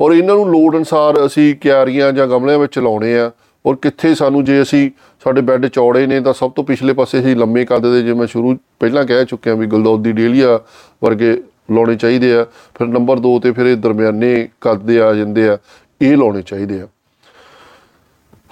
ਔਰ 0.01 0.11
ਇਹਨਾਂ 0.11 0.35
ਨੂੰ 0.35 0.51
ਲੋੜ 0.51 0.77
ਅਨਸਾਰ 0.77 1.25
ਅਸੀਂ 1.25 1.55
ਕਿਆਰੀਆਂ 1.55 2.11
ਜਾਂ 2.11 2.27
ਗਮਲਿਆਂ 2.27 2.59
ਵਿੱਚ 2.59 2.79
ਲਾਉਣੇ 2.79 3.19
ਆ। 3.19 3.31
ਔਰ 3.65 3.75
ਕਿੱਥੇ 3.75 4.15
ਸਾਨੂੰ 4.15 4.43
ਜੇ 4.43 4.61
ਅਸੀਂ 4.61 4.91
ਸਾਡੇ 5.23 5.41
ਬੈੱਡ 5.41 5.67
ਚੌੜੇ 5.67 6.07
ਨੇ 6.07 6.21
ਤਾਂ 6.21 6.33
ਸਭ 6.33 6.51
ਤੋਂ 6.51 6.63
ਪਿਛਲੇ 6.63 6.93
ਪਾਸੇ 6.93 7.19
ਅਸੀਂ 7.19 7.35
ਲੰਮੇ 7.35 7.65
ਕੱਦ 7.65 7.81
ਦੇ, 7.81 8.01
ਜਿਵੇਂ 8.01 8.27
ਸ਼ੁਰੂ 8.27 8.57
ਪਹਿਲਾਂ 8.79 9.05
ਕਹਿ 9.05 9.25
ਚੁੱਕਿਆ 9.25 9.55
ਵੀ 9.55 9.67
ਗੁਲਦੌਦੀ 9.67 10.11
ਡੇਲੀਆ 10.11 10.59
ਵਰਗੇ 11.03 11.43
ਲਾਉਣੇ 11.71 11.95
ਚਾਹੀਦੇ 11.95 12.33
ਆ। 12.33 12.45
ਫਿਰ 12.75 12.87
ਨੰਬਰ 12.87 13.19
2 13.19 13.39
ਤੇ 13.39 13.51
ਫਿਰ 13.51 13.65
ਇਹ 13.65 13.77
ਦਰਮਿਆਨੇ 13.77 14.49
ਕੱਦ 14.61 14.81
ਦੇ 14.81 15.01
ਆ 15.01 15.13
ਜਾਂਦੇ 15.13 15.49
ਆ। 15.49 15.57
ਇਹ 16.01 16.17
ਲਾਉਣੇ 16.17 16.41
ਚਾਹੀਦੇ 16.41 16.81
ਆ। 16.81 16.87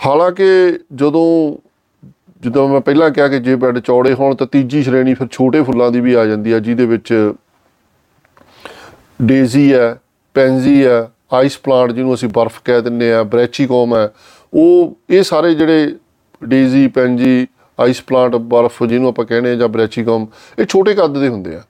ਹਾਲਾਂਕਿ 0.05 0.79
ਜਦੋਂ 0.95 1.57
ਜਦੋਂ 2.41 2.69
ਮੈਂ 2.69 2.81
ਪਹਿਲਾਂ 2.81 3.11
ਕਿਹਾ 3.11 3.27
ਕਿ 3.27 3.39
ਜੇ 3.39 3.55
ਬੈੱਡ 3.55 3.79
ਚੌੜੇ 3.79 4.13
ਹੋਣ 4.13 4.35
ਤਾਂ 4.35 4.47
ਤੀਜੀ 4.47 4.83
ਸ਼੍ਰੇਣੀ 4.83 5.13
ਫਿਰ 5.13 5.27
ਛੋਟੇ 5.31 5.61
ਫੁੱਲਾਂ 5.61 5.91
ਦੀ 5.91 5.99
ਵੀ 5.99 6.13
ਆ 6.13 6.25
ਜਾਂਦੀ 6.25 6.51
ਆ, 6.51 6.59
ਜਿਹਦੇ 6.59 6.85
ਵਿੱਚ 6.85 7.33
ਡੇਜ਼ੀ 9.21 9.73
ਹੈ, 9.73 9.99
ਪੈਂਜ਼ੀ 10.33 10.85
ਹੈ, 10.85 11.11
ਆਈਸ 11.33 11.57
ਪਲਾਂਟ 11.57 11.91
ਜਿਹਨੂੰ 11.91 12.13
ਅਸੀਂ 12.13 12.29
ਬਰਫ਼ 12.29 12.61
ਕਹਿ 12.65 12.81
ਦਿੰਦੇ 12.81 13.13
ਆ, 13.13 13.23
ਬ੍ਰੈਚੀਕੋਮ 13.23 13.95
ਹੈ, 13.95 14.09
ਉਹ 14.53 14.97
ਇਹ 15.09 15.23
ਸਾਰੇ 15.23 15.55
ਜਿਹੜੇ 15.55 15.95
ਡੇਜ਼ੀ, 16.43 16.87
ਪੈਂਜੀ, 16.87 17.47
ਆਈਸ 17.79 18.01
ਪਲਾਂਟ, 18.01 18.35
ਬਰਫ਼ 18.35 18.83
ਜਿਹਨੂੰ 18.83 19.09
ਆਪਾਂ 19.09 19.25
ਕਹਿੰਦੇ 19.25 19.51
ਆ 19.51 19.55
ਜਾਂ 19.55 19.67
ਬ੍ਰੈਚੀਕੋਮ, 19.67 20.27
ਇਹ 20.59 20.65
ਛੋਟੇ 20.65 20.93
ਕੱਦ 20.93 21.19
ਦੇ 21.19 21.27
ਹੁੰਦੇ 21.27 21.55
ਆ। 21.55 21.61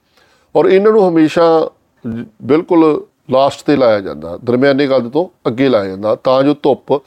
ਔਰ 0.55 0.65
ਇਹਨਾਂ 0.65 0.91
ਨੂੰ 0.91 1.09
ਹਮੇਸ਼ਾ 1.09 1.71
ਜ- 2.15 2.25
ਬਿਲਕੁਲ 2.41 3.05
ਲਾਸਟ 3.31 3.65
ਤੇ 3.65 3.75
ਲਾਇਆ 3.75 3.99
ਜਾਂਦਾ, 3.99 4.37
ਦਰਮਿਆਨੇ 4.37 4.87
ਕੱਦ 4.87 5.09
ਤੋਂ 5.09 5.49
ਅੱਗੇ 5.49 5.69
ਲਾਇਆ 5.69 5.85
ਜਾਂਦਾ, 5.85 6.15
ਤਾਂ 6.15 6.43
ਜੋ 6.43 6.53
ਧੁੱਪ 6.53 7.01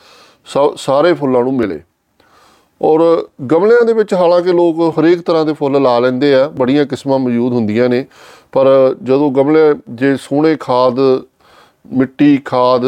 ਸਾ- 0.44 0.76
ਸਾਰੇ 0.76 1.12
ਫੁੱਲਾਂ 1.12 1.42
ਨੂੰ 1.42 1.56
ਮਿਲੇ। 1.56 1.80
ਔਰ 2.82 3.28
ਗਮਲਿਆਂ 3.52 3.84
ਦੇ 3.84 3.92
ਵਿੱਚ 3.92 4.14
ਹਾਲਾਂਕਿ 4.14 4.52
ਲੋਕ 4.52 4.98
ਹਰੇਕ 4.98 5.20
ਤਰ੍ਹਾਂ 5.20 5.44
ਦੇ 5.46 5.52
ਫੁੱਲ 5.52 5.82
ਲਾ 5.82 5.98
ਲੈਂਦੇ 5.98 6.34
ਆ, 6.34 6.48
ਬੜੀਆਂ 6.48 6.86
ਕਿਸਮਾਂ 6.86 7.18
ਮੌਜੂਦ 7.18 7.52
ਹੁੰਦੀਆਂ 7.52 7.88
ਨੇ, 7.88 8.06
ਪਰ 8.52 8.94
ਜਦੋਂ 9.02 9.30
ਗਮਲੇ 9.30 9.74
ਜੇ 9.90 10.16
ਸੋਹਣੇ 10.16 10.56
ਖਾਦ, 10.60 10.98
ਮਿੱਟੀ 11.92 12.36
ਖਾਦ 12.44 12.82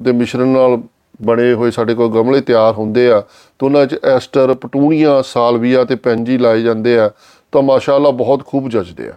ਦੇ 0.00 0.12
ਮਿਸ਼ਰਣ 0.12 0.46
ਨਾਲ 0.46 0.80
ਬਣੇ 1.22 1.52
ਹੋਏ 1.52 1.70
ਸਾਡੇ 1.70 1.94
ਕੋਲ 1.94 2.10
ਗਮਲੇ 2.10 2.40
ਤਿਆਰ 2.40 2.74
ਹੁੰਦੇ 2.74 3.10
ਆ, 3.10 3.20
ਤਾਂ 3.58 3.68
ਉਹਨਾਂ 3.68 3.86
'ਚ 3.86 3.98
ਐਸਟਰ, 4.04 4.54
ਪਟੂਣੀਆਂ, 4.54 5.22
ਸਾਲਵੀਆ 5.22 5.84
ਤੇ 5.84 5.94
ਪੈਂਜੀ 5.94 6.38
ਲਾਏ 6.38 6.62
ਜਾਂਦੇ 6.62 6.98
ਆ, 6.98 7.10
ਤਾਂ 7.52 7.62
ਮਾਸ਼ਾਅੱਲਾ 7.62 8.10
ਬਹੁਤ 8.10 8.46
ਖੂਬ 8.46 8.68
ਜੱਜਦੇ 8.68 9.08
ਆ। 9.08 9.12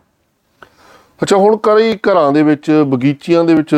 ਅੱਛਾ, 1.23 1.37
ਹੁਣ 1.37 1.57
ਕਈ 1.63 1.97
ਘਰਾਂ 1.97 2.31
ਦੇ 2.31 2.43
ਵਿੱਚ, 2.43 2.71
ਬਗੀਚੀਆਂ 2.71 3.43
ਦੇ 3.43 3.55
ਵਿੱਚ 3.55 3.75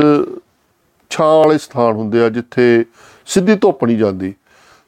ਛਾਂ 1.10 1.36
ਵਾਲੇ 1.38 1.58
ਸਥਾਨ 1.58 1.96
ਹੁੰਦੇ 1.96 2.22
ਆ, 2.22 2.30
ਜਿੱਥੇ 2.30 2.86
ਸਿੱਧੀ 3.26 3.56
ਧੁੱਪ 3.56 3.86
ਨਹੀਂ 3.86 3.98
ਜਾਂਦੀ। 3.98 4.34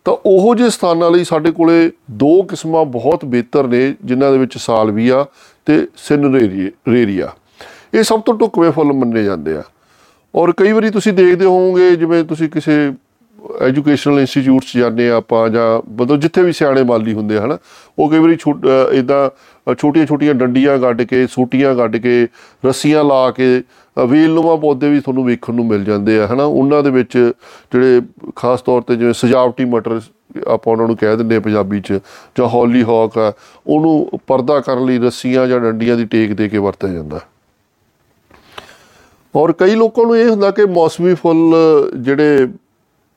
ਤਾਂ 0.05 0.13
ਉਹੋ 0.25 0.55
ਜਿਹੇ 0.55 0.69
ਸਥਾਨਾਂ 0.69 1.11
ਲਈ 1.11 1.23
ਸਾਡੇ 1.23 1.51
ਕੋਲੇ 1.51 1.91
ਦੋ 2.11 2.41
ਕਿਸਮਾਂ 2.41 2.85
ਬਹੁਤ 2.85 3.25
ਬਿਹਤਰ 3.25 3.67
ਨੇ, 3.67 3.95
ਜਿਨ੍ਹਾਂ 4.05 4.31
ਦੇ 4.31 4.37
ਵਿੱਚ 4.37 4.57
ਸਾਲਵੀਆ 4.57 5.25
ਤੇ 5.65 5.87
ਸਿਨਰੇਰੀਆ 5.97 7.31
ਇਹ 7.93 8.03
ਸਭ 8.03 8.21
ਤੋਂ 8.21 8.33
ਢੁਕਵੇਂ 8.33 8.71
ਫੁੱਲ 8.71 8.93
ਮੰਨੇ 8.93 9.23
ਜਾਂਦੇ 9.23 9.55
ਆ। 9.55 9.63
ਔਰ 10.35 10.51
ਕਈ 10.57 10.71
ਵਾਰੀ 10.71 10.89
ਤੁਸੀਂ 10.89 11.13
ਦੇਖਦੇ 11.13 11.45
ਹੋਵੋਗੇ, 11.45 11.95
ਜਿਵੇਂ 11.95 12.23
ਤੁਸੀਂ 12.23 12.49
ਕਿਸੇ 12.49 12.93
ਐਜੂਕੇਸ਼ਨਲ 13.61 14.19
ਇੰਸਟੀਚਿਊਟਸ 14.19 14.77
ਜਾਂਦੇ 14.77 15.09
ਆ 15.09 15.15
ਆਪਾਂ 15.15 15.49
ਜਾਂ 15.49 15.81
ਮਤਲਬ 15.91 16.19
ਜਿੱਥੇ 16.19 16.41
ਵੀ 16.41 16.53
ਸਿਆਣੇ 16.53 16.83
ਮਾਲੀ 16.83 17.13
ਹੁੰਦੇ 17.13 17.37
ਆ 17.37 17.45
ਹਨਾ 17.45 17.57
ਉਹ 17.99 18.09
ਕਈ 18.09 18.19
ਵਾਰੀ 18.19 18.37
ਇਦਾਂ 18.99 19.29
ਛੋਟੀਆਂ 19.75 20.05
ਛੋਟੀਆਂ 20.05 20.33
ਡੰਡੀਆਂ 20.33 20.77
ਗੱਡ 20.77 21.01
ਕੇ 21.01 21.27
ਸੂਟੀਆਂ 21.27 21.75
ਗੱਡ 21.75 21.97
ਕੇ 21.97 22.27
ਰੱਸੀਆਂ 22.65 23.03
ਲਾ 23.03 23.31
ਕੇ 23.31 23.59
ਅ, 23.59 24.05
ਵੇਲਨੁਮਾ 24.05 24.55
ਪੌਦੇ 24.55 24.89
ਵੀ 24.89 24.99
ਤੁਹਾਨੂੰ 24.99 25.25
ਵੇਖਣ 25.25 25.53
ਨੂੰ 25.53 25.65
ਮਿਲ 25.65 25.83
ਜਾਂਦੇ 25.83 26.19
ਆ 26.19 26.27
ਹਨਾ 26.27 26.43
ਉਹਨਾਂ 26.43 26.83
ਦੇ 26.83 26.89
ਵਿੱਚ 26.89 27.17
ਜਿਹੜੇ 27.73 28.01
ਖਾਸ 28.35 28.61
ਤੌਰ 28.61 28.81
ਤੇ 28.81 28.95
ਜਿਵੇਂ 28.95 29.13
ਸਜਾਵਟੀ 29.13 29.65
ਮਟਰ 29.65 30.01
ਆਪਾਂ 30.47 30.73
ਉਹਨਾਂ 30.73 30.87
ਨੂੰ 30.87 30.97
ਕਹਿ 30.97 31.17
ਦਿੰਦੇ 31.17 31.35
ਆ 31.35 31.39
ਪੰਜਾਬੀ 31.39 31.81
ਚ 31.81 31.93
ਜਾਂ 32.39 32.47
ਹੌਲੀ 32.47 32.83
ਹੌਕ 32.83 33.17
ਆ 33.17 33.33
ਉਹਨੂੰ 33.67 34.19
ਪਰਦਾ 34.27 34.59
ਕਰਨ 34.59 34.85
ਲਈ 34.85 34.99
ਰੱਸੀਆਂ 34.99 35.47
ਜਾਂ 35.47 35.59
ਡੰਡੀਆਂ 35.59 35.97
ਦੀ 35.97 36.05
ਟੇਕ 36.05 36.33
ਦੇ 36.33 36.49
ਕੇ 36.49 36.57
ਵਰਤਿਆ 36.57 36.89
ਜਾਂਦਾ। 36.89 37.19
ਔਰ 39.35 39.51
ਕਈ 39.51 39.75
ਲੋਕਾਂ 39.75 40.05
ਨੂੰ 40.05 40.17
ਇਹ 40.17 40.29
ਹੁੰਦਾ 40.29 40.51
ਕਿ 40.51 40.65
ਮੌਸਮੀ 40.65 41.13
ਫੁੱਲ 41.13 41.55
ਜਿਹੜੇ 41.97 42.47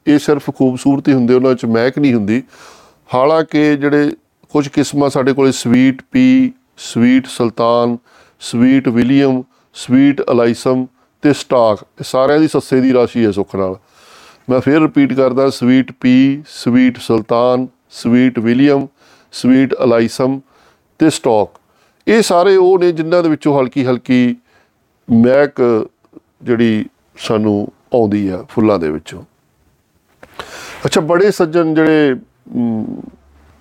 ਇਹ 0.07 0.19
ਸਿਰਫ 0.19 0.51
ਖੂਬਸੂਰਤੀ 0.51 1.13
ਹੁੰਦੇ, 1.13 1.35
ਉਹਨਾਂ 1.35 1.51
ਵਿੱਚ 1.51 1.65
ਮਹਿਕ 1.65 1.99
ਨਹੀਂ 1.99 2.15
ਹੁੰਦੀ। 2.15 2.43
ਹਾਲਾਂਕਿ 3.15 3.77
ਜਿਹੜੇ 3.77 4.11
ਕੁਝ 4.51 4.69
ਕਿਸਮਾਂ 4.69 5.11
ਸਾਡੇ 5.11 5.33
ਕੋਲੇ 5.33 5.53
sweet 5.53 6.03
pea, 6.11 6.53
sweet 6.77 7.27
sultan, 7.27 7.97
sweet 8.41 8.89
William, 8.89 9.43
sweet 9.75 10.23
alyssum 10.31 10.87
ਤੇ 11.23 11.33
ਸਟਾਕ, 11.33 11.79
ਇਹ 11.83 12.05
ਸਾਰਿਆਂ 12.05 12.41
ਦੀ 12.41 12.49
ਸੱਸੇ 12.49 12.81
ਦੀ 12.81 12.93
ਰਾਸ਼ੀ 12.93 13.27
ਹੈ 13.27 13.31
ਸੁੱਖ 13.31 13.57
ਨਾਲ। 13.57 13.77
ਮੈਂ 14.51 14.61
ਫਿਰ 14.61 14.81
ਰਿਪੀਟ 14.81 15.13
ਕਰਦਾ, 15.13 15.51
sweet 15.51 15.93
pea, 15.93 16.43
sweet 16.49 16.99
sultan, 16.99 17.67
sweet 17.91 18.39
William, 18.39 18.87
sweet 19.33 19.75
alyssum 19.85 20.41
ਤੇ 20.99 21.11
ਸਟਾਕ। 21.11 21.61
ਇਹ 22.07 22.23
ਸਾਰੇ 22.23 22.57
ਉਹ 22.57 22.79
ਨੇ 22.79 22.93
ਜਿਨ੍ਹਾਂ 22.93 23.23
ਦੇ 23.23 23.29
ਵਿੱਚੋਂ 23.29 23.61
ਹਲਕੀ 23.61 23.87
ਹਲਕੀ 23.87 24.37
ਮਹਿਕ 25.13 25.87
ਜਿਹੜੀ 26.43 26.85
ਸਾਨੂੰ 27.19 27.69
ਆਉਂਦੀ 27.95 28.29
ਆ 28.29 28.45
ਫੁੱਲਾਂ 28.49 28.79
ਦੇ 28.79 28.91
ਵਿੱਚੋਂ। 28.91 29.23
ਅੱਛਾ 30.85 31.01
ਬੜੇ 31.01 31.31
ਸੱਜਣ 31.31 31.75
ਜਿਹੜੇ 31.75 32.15
ਮ, 32.57 32.85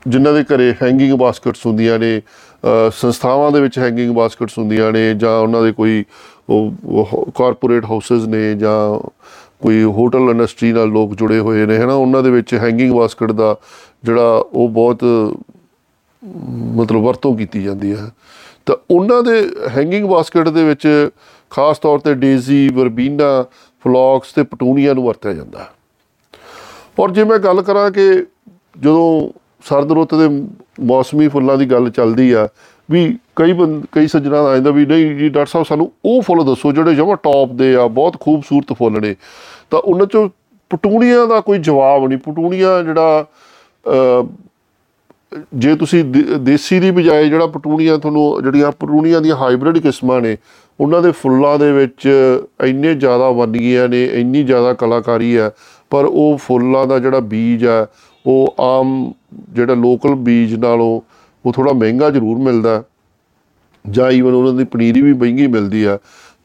ਜਿਨ੍ਹਾਂ 0.08 0.34
ਦੇ 0.34 0.44
ਘਰੇ 0.44 0.74
ਹੈਂਗਿੰਗ 0.82 1.14
ਬਾਸਕਟਸ 1.20 1.66
ਹੁੰਦੀਆਂ 1.66 1.98
ਨੇ 2.00 2.18
ਅ, 2.18 2.90
ਸੰਸਥਾਵਾਂ 2.94 3.52
ਦੇ 3.52 3.62
ਵਿੱਚ 3.62 3.78
ਹੈਂਗਿੰਗ 3.80 4.14
ਬਾਸਕਟਸ 4.16 4.58
ਹੁੰਦੀਆਂ 4.58 4.92
ਨੇ 4.92 5.14
ਜਾਂ 5.14 5.38
ਉਹਨਾਂ 5.40 5.62
ਦੇ 5.64 5.72
ਕੋਈ 5.72 6.04
ਉਹ 6.50 7.32
ਕਾਰਪੋਰੇਟ 7.36 7.86
ਹਾਊਸਸ 7.86 8.28
ਨੇ 8.28 8.54
ਜਾਂ 8.56 8.78
ਕੋਈ 9.62 9.84
ਹੋਟਲ 9.84 10.30
ਇੰਡਸਟਰੀ 10.30 10.72
ਨਾਲ 10.74 10.90
ਲੋਕ 10.90 11.14
ਜੁੜੇ 11.16 11.40
ਹੋਏ 11.40 11.66
ਨੇ 11.66 11.78
ਹਨਾ? 11.78 11.94
ਉਹਨਾਂ 11.94 12.22
ਦੇ 12.24 12.30
ਵਿੱਚ 12.32 12.54
ਹੈਂਗਿੰਗ 12.54 12.94
ਬਾਸਕਟ 12.94 13.32
ਦਾ 13.32 13.56
ਜਿਹੜਾ 14.04 14.44
ਉਹ 14.54 14.70
ਬਹੁਤ 14.70 15.04
ਮਤਲਬ 16.76 17.02
ਵਰਤੋਂ 17.02 17.36
ਕੀਤੀ 17.38 17.64
ਜਾਂਦੀ 17.64 17.92
ਹੈ। 17.96 18.10
ਤਾਂ 18.66 18.76
ਉਹਨਾਂ 18.92 19.22
ਦੇ 19.24 19.40
ਹੈਂਗਿੰਗ 19.78 20.06
ਬਾਸਕਟ 20.10 20.50
ਦੇ 20.50 20.64
ਵਿੱਚ 20.64 20.88
ਖਾਸ 21.52 21.80
ਤੌਰ 21.80 22.00
ਤੇ 22.00 22.14
ਡੇਜ਼ੀ 22.14 22.68
ਵਰਬੀਨਾ 22.70 23.46
ਫਲੌਕਸ 23.86 24.34
ਤੇ 24.34 24.44
ਪਟੂਨੀਆ 24.44 24.94
ਨੂੰ 24.94 25.04
ਵਰਤਿਆ 25.04 25.34
ਜਾਂਦਾ 25.34 25.60
ਹੈ। 25.60 25.70
ਔਰ 27.00 27.12
ਜੇ 27.12 27.24
ਮੈਂ 27.24 27.40
ਗੱਲ 27.40 27.62
ਕਰਾਂ 27.62 27.92
ਕਿ 27.92 28.26
ਜਦੋਂ 28.80 29.30
ਸਰਦ 29.70 29.92
ਰੁੱਤ 29.92 30.16
ਦੇ 30.16 30.48
ਮੌਸਮੀ 30.84 31.28
ਫੁੱਲਾਂ 31.28 31.58
ਦੀ 31.58 31.66
ਗੱਲ 31.66 31.90
ਚੱਲਦੀ 31.90 32.32
ਆ 32.32 32.48
ਵੀ 32.92 33.18
ਕਈ 33.36 33.54
ਬੰਦ 33.54 33.86
ਕਈ 33.92 34.08
ਸੱਜਣਾ 34.08 34.44
ਦਾ 34.44 34.50
ਆਇੰਦਾ 34.50 34.72
ਵੀ 34.72 34.86
ਨਹੀਂ 34.86 35.16
ਜੀ 35.16 35.30
ਡਾਕਟਰ 35.30 35.50
ਸਾਹਿਬ 35.52 35.66
ਸਾਨੂੰ 35.66 35.92
ਉਹ 36.06 36.22
ਫੁੱਲ 36.22 36.44
ਦੱਸੋ 36.46 36.72
ਜਿਹੜੇ 36.72 36.96
ਜਮਾ 36.96 37.16
ਟੌਪ 37.16 37.52
ਦੇ 37.52 37.76
ਆ 37.76 37.88
ਬਹੁਤ 37.88 38.20
ਖੂਬਸੂਰਤ 38.20 38.74
ਫੁੱਲ 38.74 39.02
ਨੇ। 39.02 39.16
ਤਾਂ 39.72 39.80
ਉਹਨਾਂ 39.80 40.06
ਚੋਂ 40.06 40.30
ਪਟੂਨੀਆ 40.70 41.26
ਦਾ 41.26 41.40
ਕੋਈ 41.42 41.58
ਜਵਾਬ 41.58 42.08
ਨਹੀਂ। 42.08 42.20
ਪਟੂਨੀਆ 42.20 42.84
ਜਿਹੜਾ 42.84 43.26
ਅਹ, 43.86 44.28
ਜੇ 45.56 45.76
ਤੁਸੀਂ 45.76 46.04
ਦੇ- 46.04 46.38
ਦੇਸੀ 46.38 46.80
ਦੀ 46.80 46.92
ਬਜਾਏ 46.92 47.30
ਜਿਹੜਾ 47.30 47.48
ਪਟੂਨੀਆ 47.48 47.98
ਤੁਹਾਨੂੰ 47.98 48.44
ਜਿਹੜੀਆਂ 48.44 48.72
ਪਟੂਨੀਆ 48.72 49.20
ਦੀਆਂ 49.20 49.36
ਹਾਈਬ੍ਰਿਡ 49.36 49.78
ਕਿਸਮਾਂ 49.78 50.22
ਨੇ 50.22 50.38
ਉਹਨਾਂ 50.80 51.02
ਦੇ 51.02 51.12
ਫੁੱਲਾਂ 51.12 51.60
ਦੇ 51.60 51.72
ਵਿੱਚ 51.72 52.08
ਇੰਨੇ 52.64 52.94
ਜ਼ਿਆਦਾ 52.94 53.30
ਵੰਨਗੀਆਂ 53.30 53.90
ਨੇ 53.90 54.06
ਇੰਨੀ 54.06 54.44
ਜ਼ਿਆਦਾ 54.44 54.74
ਕਲਾਕਾਰੀ 54.74 55.38
ਹੈ 55.38 55.52
ਪਰ 55.92 56.06
ਉਹ 56.06 56.38
ਫੁੱਲਾਂ 56.38 56.86
ਦਾ 56.88 57.00
ਜਿਹੜਾ 57.00 57.20
ਬੀਜ 57.20 57.66
ਹੈ, 57.66 57.86
ਉਹ 58.26 58.56
ਆਮ 58.60 59.12
ਜਿਹੜਾ 59.54 59.74
ਲੋਕਲ 59.74 60.16
ਬੀਜ 60.26 60.56
ਨਾਲੋਂ 60.56 61.00
ਉਹ 61.46 61.54
ਥੋੜਾ 61.54 61.74
ਮਹਿੰਗਾ 61.74 62.10
ਜ਼ਰੂਰ 62.10 62.38
ਮਿਲਦਾ 62.38 62.76
ਹੈ। 62.76 62.84
ਜਾਂ 63.86 64.12
ਈਵਨ 64.12 64.34
ਉਹਨਾਂ 64.34 64.54
ਦੀ 64.54 64.64
ਪਨੀਰੀ 64.64 65.02
ਵੀ 65.02 65.14
ਮਹਿੰਗੀ 65.14 65.48
ਮਿਲਦੀ 65.48 65.84
ਆ 65.84 65.98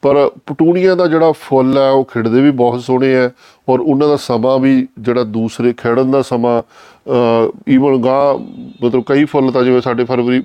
ਪਰ 0.03 0.17
ਪਟੂਨੀਆ 0.47 0.95
ਦਾ 0.95 1.07
ਜਿਹੜਾ 1.07 1.33
ਫੁੱਲ 1.33 1.79
ਹੈ, 1.79 1.89
ਉਹ 1.91 2.05
ਖਿੜਦੇ 2.05 2.41
ਵੀ 2.41 2.51
ਬਹੁਤ 2.51 2.81
ਸੋਹਣੇ 2.83 3.15
ਆ 3.17 3.31
ਔਰ 3.69 3.81
ਉਹਨਾਂ 3.81 4.09
ਦਾ 4.09 4.17
ਸਮਾਂ 4.17 4.59
ਵੀ 4.59 4.87
ਜਿਹੜਾ 4.99 5.25
ਦੂਸਰੇ 5.25 5.73
ਖਿੜਨ 5.73 6.11
ਦਾ 6.11 6.23
ਸਮਾਂ 6.23 6.61
ਈਵਨ 7.69 8.01
ਗਾ, 8.03 8.39
ਮਤਲਬ 8.85 9.03
ਕਈ 9.07 9.25
ਫੁੱਲ 9.25 9.51
ਤਾਂ 9.53 9.63
ਜਿਵੇਂ 9.65 9.81
ਸਾਡੇ 9.81 10.05
ਫਰਵਰੀ, 10.05 10.43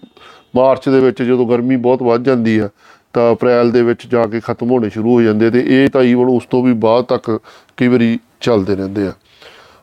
ਮਾਰਚ 0.56 0.90
ਦੇ 0.90 1.00
ਵਿੱਚ 1.00 1.22
ਜਦੋਂ 1.24 1.46
ਗਰਮੀ 1.48 1.76
ਬਹੁਤ 1.78 2.04
ਵੱਧ 2.04 2.24
ਜਾਂਦੀ 2.24 2.58
ਆ 2.58 2.70
ਤਾਂ 3.16 3.32
ਅਪ੍ਰੈਲ 3.34 3.72
ਦੇ 3.72 3.82
ਵਿੱਚ 3.82 4.08
ਜਾ 4.08 4.26
ਕੇ 4.26 4.40
ਖਤਮ 4.40 4.72
ਹੋਣੇ 4.72 4.90
ਸ਼ੁਰੂ 4.90 5.14
ਹੋ 5.14 5.22
ਜਾਂਦੇ 5.22 5.50
ਤੇ 5.50 5.64
ਇਹ 5.68 5.90
ਤਾਂ 5.90 6.04
ਈਵਨ 6.04 6.30
ਉਸ 6.30 6.46
ਤੋਂ 6.46 6.64
ਵੀ 6.64 6.74
ਬਾਅਦ 6.74 7.06
ਤੱਕ 7.06 7.40
ਕਈ 7.78 7.88
ਵਾਰੀ 7.88 8.18
ਚੱਲਦੇ 8.42 8.76
ਰਹਿੰਦੇ 8.76 9.08
ਆ। 9.08 9.14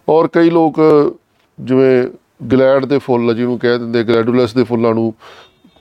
ਔਰ 0.08 0.28
ਕਈ 0.28 0.50
ਲੋਕ 0.50 0.80
ਜਿਵੇਂ 1.58 2.04
ਗਲੈਡ 2.52 2.84
ਦੇ 2.84 2.98
ਫੁੱਲ 2.98 3.34
ਜਿਹਨੂੰ 3.34 3.58
ਕਹਿ 3.58 3.78
ਦਿੰਦੇ 3.78 4.04
ਗਲੈਡੂਲਸ 4.04 4.54
ਦੇ 4.54 4.64
ਫੁੱਲਾਂ 4.64 4.94
ਨੂੰ 4.94 5.12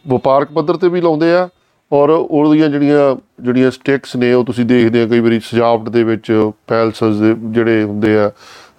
ਵਪਾਰਕ 0.06 0.52
ਪੱਧਰ 0.52 0.78
ਤੇ 0.78 0.90
ਵੀ 0.90 1.02
ਲਾਉਂਦੇ 1.02 1.34
ਆ 1.34 1.48
ਔਰ 1.92 2.10
ਉਹਦੀਆਂ 2.10 2.68
ਜਿਹੜੀਆਂ 2.70 3.16
ਜਿਹੜੀਆਂ 3.44 3.72
ਸਟਿਕਸ 3.72 4.16
ਨੇ 4.16 4.34
ਉਹ 4.34 4.44
ਤੁਸੀਂ 4.46 4.66
ਦੇਖਦੇ 4.66 5.02
ਆ, 5.04 5.08
ਕਈ 5.08 5.20
ਵਾਰੀ 5.20 5.40
ਸਜਾਵਟ 5.40 5.90
ਦੇ 5.90 6.04
ਵਿੱਚ 6.04 6.52
ਪੈਲਸਸ 6.68 7.16
ਦੇ 7.16 7.34
ਜਿਹੜੇ 7.52 7.84
ਹੁੰਦੇ 7.84 8.18
ਆ, 8.20 8.32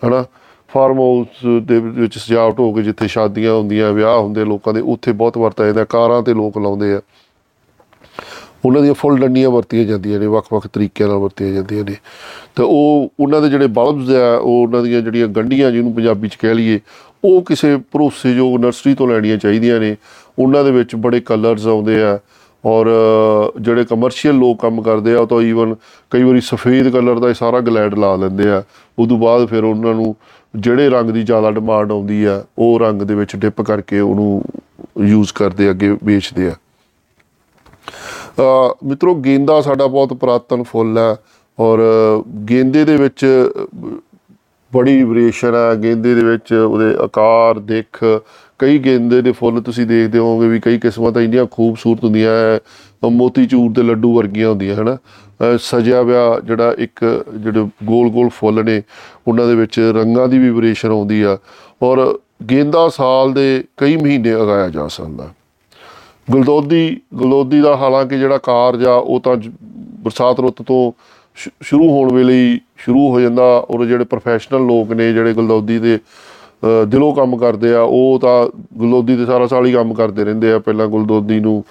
ਹਨਾ, 0.06 0.24
ਫਾਰਮ 0.68 0.98
ਹਾਊਸ 0.98 1.44
ਦੇ 1.62 1.78
ਵਿੱਚ 1.80 2.18
ਸਜਾਵਟ 2.18 2.60
ਹੋ 2.60 2.72
ਕੇ 2.72 2.82
ਜਿੱਥੇ 2.82 3.08
ਸ਼ਾਦੀਆਂ 3.08 3.54
ਹੁੰਦੀਆਂ, 3.54 3.92
ਵਿਆਹ 3.92 4.18
ਹੁੰਦੇ 4.18 4.44
ਲੋਕਾਂ 4.44 4.74
ਦੇ, 4.74 4.80
ਉੱਥੇ 4.80 5.12
ਬਹੁਤ 5.12 5.38
ਵਰਤਿਆ 5.38 5.66
ਜਾਂਦਾ, 5.66 5.84
ਕਾਰਾਂ 5.84 6.22
ਤੇ 6.22 6.34
ਲੋਕ 6.34 6.58
ਲਾਉਂਦੇ 6.58 6.92
ਆ। 6.94 7.00
ਉਹਨਾਂ 8.66 8.82
ਦੀਆਂ 8.82 8.94
ਫੁੱਲ 8.94 9.18
ਡੰਡੀਆਂ 9.18 9.50
ਵਰਤੀਆਂ 9.50 9.84
ਜਾਂਦੀਆਂ 9.84 10.20
ਨੇ 10.20 10.26
ਵੱਖ-ਵੱਖ 10.26 10.66
ਤਰੀਕਿਆਂ 10.66 11.08
ਨਾਲ 11.08 11.18
ਵਰਤੀਆਂ 11.18 11.52
ਜਾਂਦੀਆਂ 11.52 11.84
ਨੇ। 11.84 11.94
ਤਾਂ 12.56 12.64
ਉਹ 12.64 13.12
ਉਹਨਾਂ 13.20 13.42
ਦੇ 13.42 13.48
ਜਿਹੜੇ 13.48 13.66
ਬਲਬਸ 13.66 14.10
ਆ 14.10 14.36
ਉਹ 14.36 14.62
ਉਹਨਾਂ 14.62 14.82
ਦੀਆਂ 14.82 15.00
ਜਿਹੜੀਆਂ 15.00 15.28
ਗੰਢੀਆਂ 15.28 15.70
ਜਿਹਨੂੰ 15.70 15.92
ਪੰਜਾਬੀ 15.94 16.28
ਚ 16.28 16.34
ਕਹਿ 16.34 16.54
ਲਈਏ 16.54 16.80
ਉਹ 17.24 17.42
ਕਿਸੇ 17.42 17.76
ਭਰੋਸੇਯੋਗ 17.76 18.60
ਨਰਸਰੀ 18.60 18.94
ਤੋਂ 18.94 19.08
ਲੈਣੀਆਂ 19.08 19.36
ਚਾਹੀਦੀਆਂ 19.36 19.80
ਨੇ। 19.80 19.96
ਉਹਨਾਂ 20.38 20.64
ਦੇ 20.64 20.70
ਵਿੱਚ 20.70 20.96
ਬੜੇ 20.96 21.20
ਕਲਰਸ 21.20 21.66
ਆਉਂਦੇ 21.66 22.02
ਆ 22.02 22.18
ਔਰ 22.64 22.86
ਅ, 22.86 23.60
ਜਿਹੜੇ 23.60 23.84
ਕਮਰਸ਼ੀਅਲ 23.84 24.34
ਲੋਕ 24.34 24.60
ਕੰਮ 24.60 24.82
ਕਰਦੇ 24.82 25.14
ਆ 25.14 25.18
ਉਹ 25.18 25.26
ਤਾਂ 25.26 25.42
ਈਵਨ 25.42 25.74
ਕਈ 26.10 26.22
ਵਾਰੀ 26.22 26.40
ਸਫੇਦ 26.40 26.88
ਕਲਰ 26.88 27.18
ਦਾ 27.18 27.28
ਹੀ 27.28 27.34
ਸਾਰਾ 27.34 27.60
ਗਲੈਡ 27.60 27.94
ਲਾ 27.94 28.16
ਲੈਂਦੇ 28.16 28.50
ਆ। 28.50 28.62
ਉਦੋਂ 28.98 29.18
ਬਾਅਦ 29.18 29.46
ਫਿਰ 29.46 29.64
ਉਹਨਾਂ 29.64 29.94
ਨੂੰ 29.94 30.16
ਜਿਹੜੇ 30.56 30.88
ਰੰਗ 30.88 31.10
ਦੀ 31.10 31.22
ਜ਼ਿਆਦਾ 31.22 31.50
ਡਿਮਾਂਡ 31.50 31.92
ਆਉਂਦੀ 31.92 32.24
ਆ 32.24 32.44
ਉਹ 32.58 32.80
ਰੰਗ 32.80 33.02
ਦੇ 33.02 33.14
ਵਿੱਚ 33.14 33.36
ਡਿਪ 33.36 33.62
ਕਰਕੇ 33.62 34.00
ਉਹਨੂੰ 34.00 34.42
ਯੂਜ਼ 35.00 35.32
ਕਰਦੇ 35.32 35.70
ਅੱਗੇ 35.70 35.96
ਵੇਚਦੇ 36.04 36.46
ਆ। 36.46 36.50
ਅ, 36.50 36.56
ਮਿੱਤਰੋ 38.84 39.14
ਗੇਂਦਾ 39.14 39.60
ਸਾਡਾ 39.60 39.86
ਬਹੁਤ 39.86 40.12
ਪੁਰਾਤਨ 40.12 40.62
ਫੁੱਲ 40.62 40.98
ਹੈ 40.98 41.16
ਔਰ 41.58 41.78
ਗੇਂਦੇ 42.50 42.84
ਦੇ 42.84 42.96
ਵਿੱਚ 42.96 43.26
ਬੜੀ 44.74 45.02
ਵੇਰੀਏਸ਼ਨ 45.04 45.54
ਹੈ। 45.54 45.74
ਗੇਂਦੇ 45.82 46.14
ਦੇ 46.14 46.24
ਵਿੱਚ 46.24 46.52
ਉਹਦੇ 46.52 46.94
ਆਕਾਰ 46.98 47.58
ਦਿੱਖ 47.58 48.04
ਕਈ 48.58 48.78
ਗੇਂਦੇ 48.78 49.22
ਦੇ 49.22 49.32
ਫੁੱਲ 49.32 49.60
ਤੁਸੀਂ 49.60 49.86
ਦੇਖਦੇ 49.86 50.18
ਹੋਵੋਗੇ 50.18 50.48
ਵੀ 50.48 50.60
ਕਈ 50.60 50.78
ਕਿਸਮਾਂ 50.78 51.12
ਤਾਂ 51.12 51.22
ਇੰਨੀਆਂ 51.22 51.46
ਖੂਬਸੂਰਤ 51.50 52.04
ਹੁੰਦੀਆਂ 52.04 52.32
ਹੈ 52.32 52.60
ਮੋਤੀ 53.10 53.46
ਚੂਰ 53.46 53.72
ਦੇ 53.72 53.82
ਲੱਡੂ 53.82 54.16
ਵਰਗੀਆਂ 54.16 54.50
ਹੁੰਦੀਆਂ 54.50 54.76
ਹਨਾ? 54.76 54.96
ਅ, 54.96 55.58
ਸਜਿਆ 55.58 56.02
ਹੋਇਆ 56.02 56.40
ਜਿਹੜਾ 56.44 56.74
ਇੱਕ 56.78 57.24
ਜਿਹੜੇ 57.36 57.60
ਗੋਲ 57.84 58.08
ਗੋਲ 58.08 58.28
ਫੁੱਲ 58.28 58.64
ਨੇ 58.64 58.82
ਉਹਨਾਂ 59.28 59.46
ਦੇ 59.46 59.54
ਵਿੱਚ 59.54 59.92
ਰੰਗਾਂ 59.94 60.28
ਦੀ 60.28 60.38
ਵੀ 60.38 60.50
ਵੇਰੀਏਸ਼ਨ 60.50 60.88
ਆਉਂਦੀ 60.88 61.22
ਆ। 61.22 61.38
ਔਰ 61.82 62.18
ਗੇਂਦਾ 62.50 62.88
ਸਾਲ 62.88 63.32
ਦੇ 63.32 63.64
ਕਈ 63.76 63.96
ਮਹੀਨੇ 63.96 64.32
ਉਗਾਇਆ 64.34 64.68
ਜਾ 64.68 64.88
ਸਕਦਾ। 64.88 65.28
ਗੁਲਦੋਦੀ 66.30 67.00
ਗੁਲਦੋਦੀ 67.14 67.60
ਦਾ 67.60 67.76
ਹਾਲਾਂਕਿ 67.76 68.18
ਜਿਹੜਾ 68.18 68.38
ਕਾਰਜ 68.38 68.84
ਆ 68.84 68.94
ਉਹ 68.94 69.20
ਤਾਂ 69.20 69.36
ਜ- 69.36 69.50
ਬਰਸਾਤ 70.02 70.40
ਰੁੱਤ 70.40 70.62
ਤੋਂ 70.62 70.92
ਸ਼ੁ- 71.34 71.52
ਸ਼ੁਰੂ 71.62 71.88
ਹੋਣ 71.90 72.12
ਵੇਲੇ 72.12 72.34
ਹੀ 72.34 72.60
ਸ਼ੁਰੂ 72.76 73.08
ਹੋ 73.08 73.20
ਜਾਂਦਾ 73.20 73.42
ਔਰ 73.70 73.84
ਜਿਹੜੇ 73.84 74.04
ਪ੍ਰੋਫੈਸ਼ਨਲ 74.04 74.66
ਲੋਕ 74.66 74.92
ਨੇ 74.92 75.12
ਜਿਹੜੇ 75.12 75.32
ਗੁਲਦੋਦੀ 75.32 75.78
ਦੇ 75.78 75.98
ਅ, 76.64 76.84
ਦਿਲੋਂ 76.84 77.14
ਕੰਮ 77.14 77.36
ਕਰਦੇ 77.36 77.74
ਆ 77.74 77.80
ਉਹ 77.82 78.18
ਤਾਂ 78.18 78.46
ਗੁਲਦੋਦੀ 78.78 79.16
ਦੇ 79.16 79.26
ਸਾਰਾ 79.26 79.46
ਸਾਲ 79.46 79.66
ਹੀ 79.66 79.72
ਕੰਮ 79.72 79.94
ਕਰਦੇ 79.94 80.24
ਰਹਿੰਦੇ 80.24 80.52
ਆ। 80.52 80.58
ਪਹਿਲਾਂ 80.58 80.86
ਗੁਲਦੋਦੀ 80.88 81.38
ਨੂੰ 81.40 81.64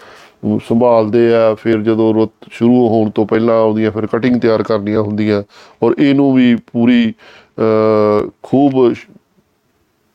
ਅਮ, 0.46 0.58
ਸੰਭਾਲਦੇ 0.68 1.34
ਆ 1.36 1.54
ਫਿਰ 1.54 1.82
ਜਦੋਂ 1.82 2.14
ਰੁੱਤ 2.14 2.32
ਸ਼ੁਰੂ 2.52 2.88
ਹੋਣ 2.90 3.10
ਤੋਂ 3.10 3.26
ਪਹਿਲਾਂ 3.26 3.60
ਉਹਦੀਆਂ 3.62 3.92
ਫਿਰ 3.92 4.08
ਕਟਿੰਗ 4.08 4.40
ਤਿਆਰ 4.42 4.64
ਕਰਨੀਆਂ 4.64 5.02
ਹੁੰਦੀਆਂ 5.02 5.44
ਔਰ 5.84 5.96
ਇਹਨੂੰ 6.00 6.34
ਵੀ 6.34 6.56
ਪੂਰੀ 6.56 7.14
ਅ, 7.60 8.30
ਖੂਬ 8.44 8.94
ਸ਼- 8.94 9.08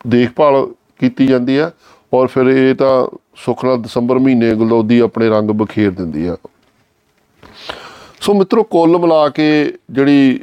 ਦੇਖਭਾਲ 0.07 0.67
ਕੀਤੀ 1.01 1.27
ਜਾਂਦੀ 1.27 1.57
ਆ 1.57 1.71
ਔਰ 2.15 2.27
ਫਿਰ 2.27 2.47
ਇਹ 2.47 2.75
ਤਾਂ 2.75 3.07
ਸੁੱਖ 3.37 3.65
ਨਾਲ 3.65 3.83
ਦਸੰਬਰ 3.83 4.19
ਮਹੀਨੇ 4.19 4.55
ਗੁਲਦੌਦੀ 4.55 4.99
ਆਪਣੇ 4.99 5.29
ਰੰਗ 5.29 5.51
ਬਖੇਰ 5.51 5.91
ਦਿੰਦੀ 5.91 6.27
ਆ। 6.27 6.37
ਸੋ 8.21 8.35
ਮਿੱਤਰੋ, 8.35 8.63
ਕੁੱਲ 8.63 8.99
ਮਿਲਾ 8.99 9.29
ਕੇ 9.29 9.73
ਜਿਹੜੀ 9.91 10.41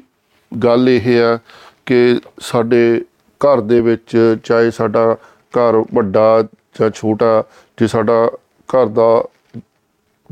ਗੱਲ 0.51 0.89
ਇਹ 0.89 1.21
ਆ 1.23 1.39
ਕਿ 1.85 2.19
ਸਾਡੇ 2.39 3.01
ਘਰ 3.41 3.61
ਦੇ 3.61 3.81
ਵਿੱਚ 3.81 4.37
ਚਾਹੇ 4.43 4.71
ਸਾਡਾ 4.71 5.17
ਘਰ 5.57 5.83
ਵੱਡਾ 5.93 6.43
ਜਾਂ 6.79 6.89
ਛੋਟਾ, 6.89 7.43
ਜੇ 7.77 7.87
ਸਾਡਾ 7.87 8.31
ਘਰ 8.69 8.85
ਦਾ 8.85 9.25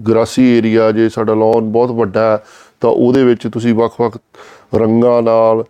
ਗ੍ਰਾਸੀ 0.10 0.58
ਏਰੀਆ, 0.58 0.91
ਜੇ 0.91 1.10
ਸਾਡਾ 1.10 1.34
ਲੌਨ 1.34 1.72
ਬਹੁਤ 1.72 1.91
ਵੱਡਾ 1.91 2.32
ਹੈ 2.32 2.44
ਤਾਂ 2.82 2.89
ਉਹਦੇ 2.89 3.24
ਵਿੱਚ 3.24 3.48
ਤੁਸੀਂ 3.48 3.74
ਵੱਖ-ਵੱਖ 3.74 4.18
ਰੰਗਾਂ 4.75 5.22
ਨਾਲ, 5.22 5.63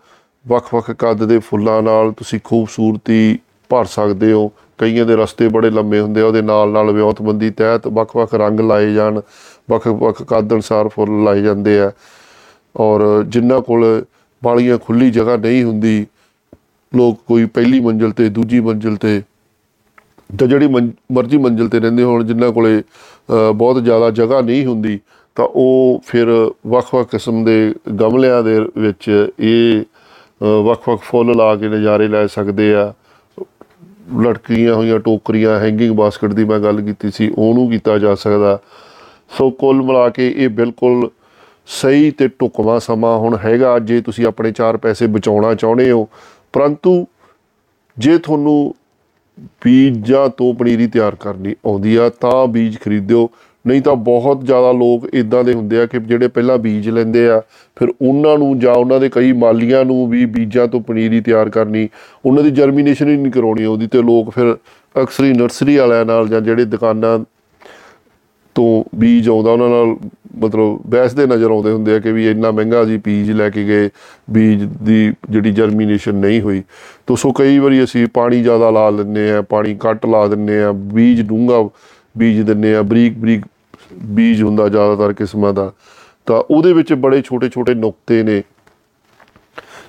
ਵੱਖ-ਵੱਖ 0.48 0.92
ਕੱਦ 0.92 1.26
ਦੇ 1.26 1.40
ਫੁੱਲਾਂ 1.40 1.82
ਨਾਲ 1.82 2.12
ਤੁਸੀਂ 2.12 2.40
ਖੂਬਸੂਰਤੀ 2.44 3.40
ਭਰ 3.70 3.86
ਸਕਦੇ 3.86 4.32
ਹੋ। 4.34 4.52
ਕਈਆਂ 4.82 5.06
ਦੇ 5.06 5.16
ਰਸਤੇ 5.16 5.48
ਬੜੇ 5.48 5.70
ਲੰਮੇ 5.70 6.00
ਹੁੰਦੇ 6.00 6.22
ਆ 6.22 6.26
ਉਹਦੇ 6.26 6.42
ਨਾਲ 6.42 6.70
ਨਾਲ 6.70 6.92
ਵਿਉਂਤਬੰਦੀ 6.92 7.50
ਤਹਿਤ 7.50 7.88
ਵੱਖ-ਵੱਖ 7.88 8.34
ਰੰਗ 8.36 8.60
ਲਾਏ 8.60 8.94
ਜਾਣ 8.94 9.20
ਵੱਖ-ਵੱਖ 9.70 10.22
ਕੱਦ 10.24 10.54
ਅਨੁਸਾਰ 10.54 10.88
ਫੁੱਲ 10.88 11.24
ਲਾਏ 11.24 11.42
ਜਾਂਦੇ 11.42 11.80
ਆ। 11.80 11.92
ਔਰ 12.76 13.02
ਜਿਨ੍ਹਾਂ 13.28 13.62
ਕੋਲ 13.62 13.84
ਬਾਲੀਆਂ 14.42 14.78
ਖੁੱਲੀ 14.78 15.10
ਜਗ੍ਹਾ 15.12 15.36
ਨਹੀਂ 15.38 15.64
ਹੁੰਦੀ 15.64 16.06
ਲੋਕ 16.96 17.20
ਕੋਈ 17.28 17.46
ਪਹਿਲੀ 17.46 17.80
ਮੰਜ਼ਿਲ 17.80 18.12
ਤੇ 18.12 18.30
ਦੂਜੀ 18.30 18.60
ਮੰਜ਼ਿਲ 18.60 18.96
ਤੇ 18.96 19.22
ਤਾਂ 20.40 20.48
ਜਿਹੜੀ 20.48 20.68
ਮੰ- 20.68 20.92
ਮਰਜ਼ੀ 21.12 21.38
ਮੰਜ਼ਿਲ 21.38 21.70
ਤੇ 21.70 21.80
ਰਹਿੰਦੇ 21.80 22.04
ਹੋਣ 22.04 22.24
ਜਿਨ੍ਹਾਂ 22.24 22.52
ਕੋਲੇ 22.52 22.80
ਅ, 22.80 23.52
ਬਹੁਤ 23.52 23.84
ਜ਼ਿਆਦਾ 23.84 24.10
ਜਗ੍ਹਾ 24.12 24.42
ਨਹੀਂ 24.42 24.66
ਹੁੰਦੀ 24.66 25.00
ਤਾਂ 25.38 25.48
ਉਹ 25.56 26.02
ਫਿਰ 26.06 26.28
ਵੱਖ-ਵੱਖ 26.68 27.10
ਕਿਸਮ 27.10 27.44
ਦੇ 27.44 27.74
ਗਮਲਿਆਂ 28.00 28.44
ਦੇ 28.44 28.60
ਵਿੱਚ 28.78 29.10
ਇਹ 29.40 29.82
ਅ, 29.82 30.62
ਵੱਖ-ਵੱਖ 30.64 31.02
ਫੁੱਲ 31.02 31.36
ਲਾ 31.38 31.56
ਕੇ 31.56 31.68
ਨਜ਼ਾਰੇ 31.70 32.08
ਲੈ 32.08 32.26
ਸਕਦੇ 32.28 32.74
ਆ। 32.76 32.94
ਲਟਕੀਆਂ 34.20 34.74
ਹੋਈਆਂ, 34.76 35.00
ਟੋਕਰੀਆਂ 35.00 35.60
ਹੈਂਗਿੰਗ 35.60 35.96
ਬਾਸਕਟ 35.96 36.34
ਦੀ 36.34 36.44
ਮੈਂ 36.46 36.60
ਗੱਲ 36.60 36.82
ਕੀਤੀ 36.82 37.12
ਸੀ, 37.12 37.32
ਉਹਨੂੰ 37.38 37.70
ਕੀਤਾ 37.70 37.98
ਜਾ 37.98 38.16
ਸਕਦਾ। 38.16 38.60
ਸੋ 39.38 39.50
ਕੁੱਲ 39.50 39.82
ਮਿਲਾ 39.82 40.10
ਕੇ 40.10 40.34
ਇਹ 40.38 40.50
ਬਿਲਕੁਲ 40.50 41.10
ਸਹੀ 41.68 42.12
ਤੇ 42.12 42.28
ਢੁਕਵਾਂ 42.28 42.80
ਸਮਾਂ 42.80 43.18
ਹੁਣ 43.18 43.38
ਹੈਗਾ। 43.46 43.78
ਜੇ 43.80 44.02
ਤੁਸੀਂ 44.02 44.26
ਆਪਣੇ 44.26 44.52
ਚਾਰ 44.52 44.78
ਪੈਸੇ 44.78 45.08
ਬਚਾਉਣਾ 45.08 45.54
ਚਾਹੁੰਦੇ 45.56 45.92
ਹੋ, 45.92 46.08
ਪਰੰਤੂ 46.54 47.06
ਜੇ 47.98 48.18
ਤੁਹਾਨੂੰ 48.18 48.76
ਬੀਜਾਂ 49.64 50.28
ਤੋਂ 50.30 50.54
ਪਨੀਰੀ 50.54 50.88
ਤਿਆਰ 50.88 51.16
ਕਰਨੀ 51.16 51.56
ਆਉਂਦੀ 51.66 51.96
ਆ, 51.96 52.10
ਤਾਂ 52.10 52.48
ਬੀਜ 52.48 52.78
ਖਰੀਦਿਓ। 52.80 53.30
ਨਹੀਂ 53.66 53.82
ਤਾਂ 53.82 53.96
ਬਹੁਤ 53.96 54.44
ਜ਼ਿਆਦਾ 54.46 54.72
ਲੋਕ 54.72 55.08
ਇਦਾਂ 55.14 55.44
ਦੇ 55.44 55.54
ਹੁੰਦੇ 55.54 55.80
ਆ 55.82 55.86
ਕਿ 55.86 56.00
ਜਿਹੜੇ 56.00 56.28
ਪਹਿਲਾਂ 56.28 56.58
ਬੀਜ 56.58 56.90
ਲੈਂਦੇ 56.90 57.28
ਆ, 57.30 57.42
ਫਿਰ 57.78 57.90
ਉਹਨਾਂ 58.02 58.38
ਨੂੰ 58.38 58.60
ਜਾਂ 58.60 58.74
ਉਹਨਾਂ 58.74 59.00
ਦੇ 59.00 59.10
ਕਈ 59.10 59.32
ਮਾਲੀਆਂ 59.34 59.84
ਨੂੰ 59.86 60.08
ਵੀ 60.10 60.26
ਬੀਜਾਂ 60.28 60.68
ਤੋਂ 60.68 60.82
ਪਨੀਰੀ 60.82 61.22
ਤਿਆਰ 61.22 61.50
ਕਰਨੀ, 61.50 61.88
ਉਹਨਾਂ 62.26 62.44
ਦੀ 62.44 62.52
ਜਰਮੀਨੇਸ਼ਨ 62.52 63.10
ਹੀ 63.10 63.18
ਨਹੀਂ 63.18 63.32
ਕਰਾਉਣੀ 63.32 63.66
ਉਹਦੀ 63.66 63.88
ਤੇ 63.88 64.02
ਲੋਕ 64.02 64.30
ਫਿਰ 64.30 64.56
ਅਕਸਰ 64.96 65.24
ਹੀ 65.24 65.34
ਨਰਸਰੀ 65.34 65.78
ਵਾਲਿਆਂ 65.78 66.06
ਨਾਲ 66.06 66.28
ਜਾਂ 66.28 66.42
ਜਿਹੜੇ 66.42 66.66
ਦੁਕਾਨਾਂ 66.66 67.20
ਤੋਂ 68.56 68.84
ਬੀਜ 68.96 69.30
ਆਉਂਦਾ, 69.30 69.52
ਉਹਨਾਂ 69.52 69.70
ਨਾਲ 69.70 69.96
ਮਤਲਬ 70.40 70.80
ਬਹਿਸਦੇ 70.88 71.26
ਨਜ਼ਰ 71.28 71.52
ਆਉਂਦੇ 71.52 71.72
ਹੁੰਦੇ 71.72 71.96
ਆ 71.96 72.00
ਕਿ 72.00 72.12
ਵੀ 72.12 72.30
ਇੰਨਾ 72.30 72.52
ਮਹਿੰਗਾ 72.52 72.84
ਜੀ 72.86 72.98
ਬੀਜ 72.98 73.32
ਲੈ 73.32 73.50
ਕੇ 73.50 73.64
ਗਏ, 73.66 73.90
ਬੀਜ 74.30 74.64
ਦੀ 74.84 75.14
ਜਿਹੜੀ 75.30 75.52
ਜਰਮੀਨੇਸ਼ਨ 75.52 76.16
ਨਹੀਂ 76.16 76.42
ਹੋਈ। 76.42 76.62
ਤੋ 77.08 77.16
ਸੋ 77.16 77.32
ਕਈ 77.32 77.58
ਵਾਰੀ 77.60 77.84
ਅਸੀਂ 77.84 78.06
ਪਾਣੀ 78.14 78.42
ਜ਼ਿਆਦਾ 78.44 78.70
ਲਾ 78.70 78.90
ਲੈਂਦੇ 78.90 79.32
ਆ, 79.32 79.42
ਪਾਣੀ 79.42 79.76
ਘੱਟ 79.86 80.06
ਲਾ 80.06 80.28
ਦਿੰਦੇ 80.28 80.62
ਆ, 80.64 80.72
ਬੀਜ 80.72 81.22
ਡੂੰਘਾ 81.22 81.68
ਬੀਜ 82.18 82.42
ਦਿੰਦੇ 82.42 82.76
ਆ, 82.76 82.82
ਬਰੀਕ 82.82 83.18
ਬਰੀਕ 83.18 83.46
ਬੀਜ 83.94 84.42
ਹੁੰਦਾ 84.44 84.70
ਜ਼ਿਆਦਾਤਰ 84.70 85.14
ਕਿਸਮਾਂ 85.14 85.54
ਦਾ। 85.54 85.72
ਤਾਂ 86.26 86.44
ਉਹਦੇ 86.52 86.74
ਵਿੱਚ 86.74 86.94
ਬੜੇ 86.94 87.22
ਛੋਟੇ 87.22 87.50
ਛੋਟੇ 87.50 87.74
ਨੁਕਤੇ 87.74 88.24
ਨੇ। 88.24 88.42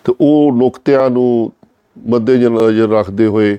ਤੇ 0.05 0.15
ਉਹ 0.21 0.53
ਨੁਕਤਿਆਂ 0.53 1.11
ਨੂੰ 1.11 1.53
ਮੱਦੇ 2.09 2.37
ਨਜ਼ਰ 2.37 2.89
ਰੱਖਦੇ 2.89 3.27
ਹੋਏ 3.27 3.59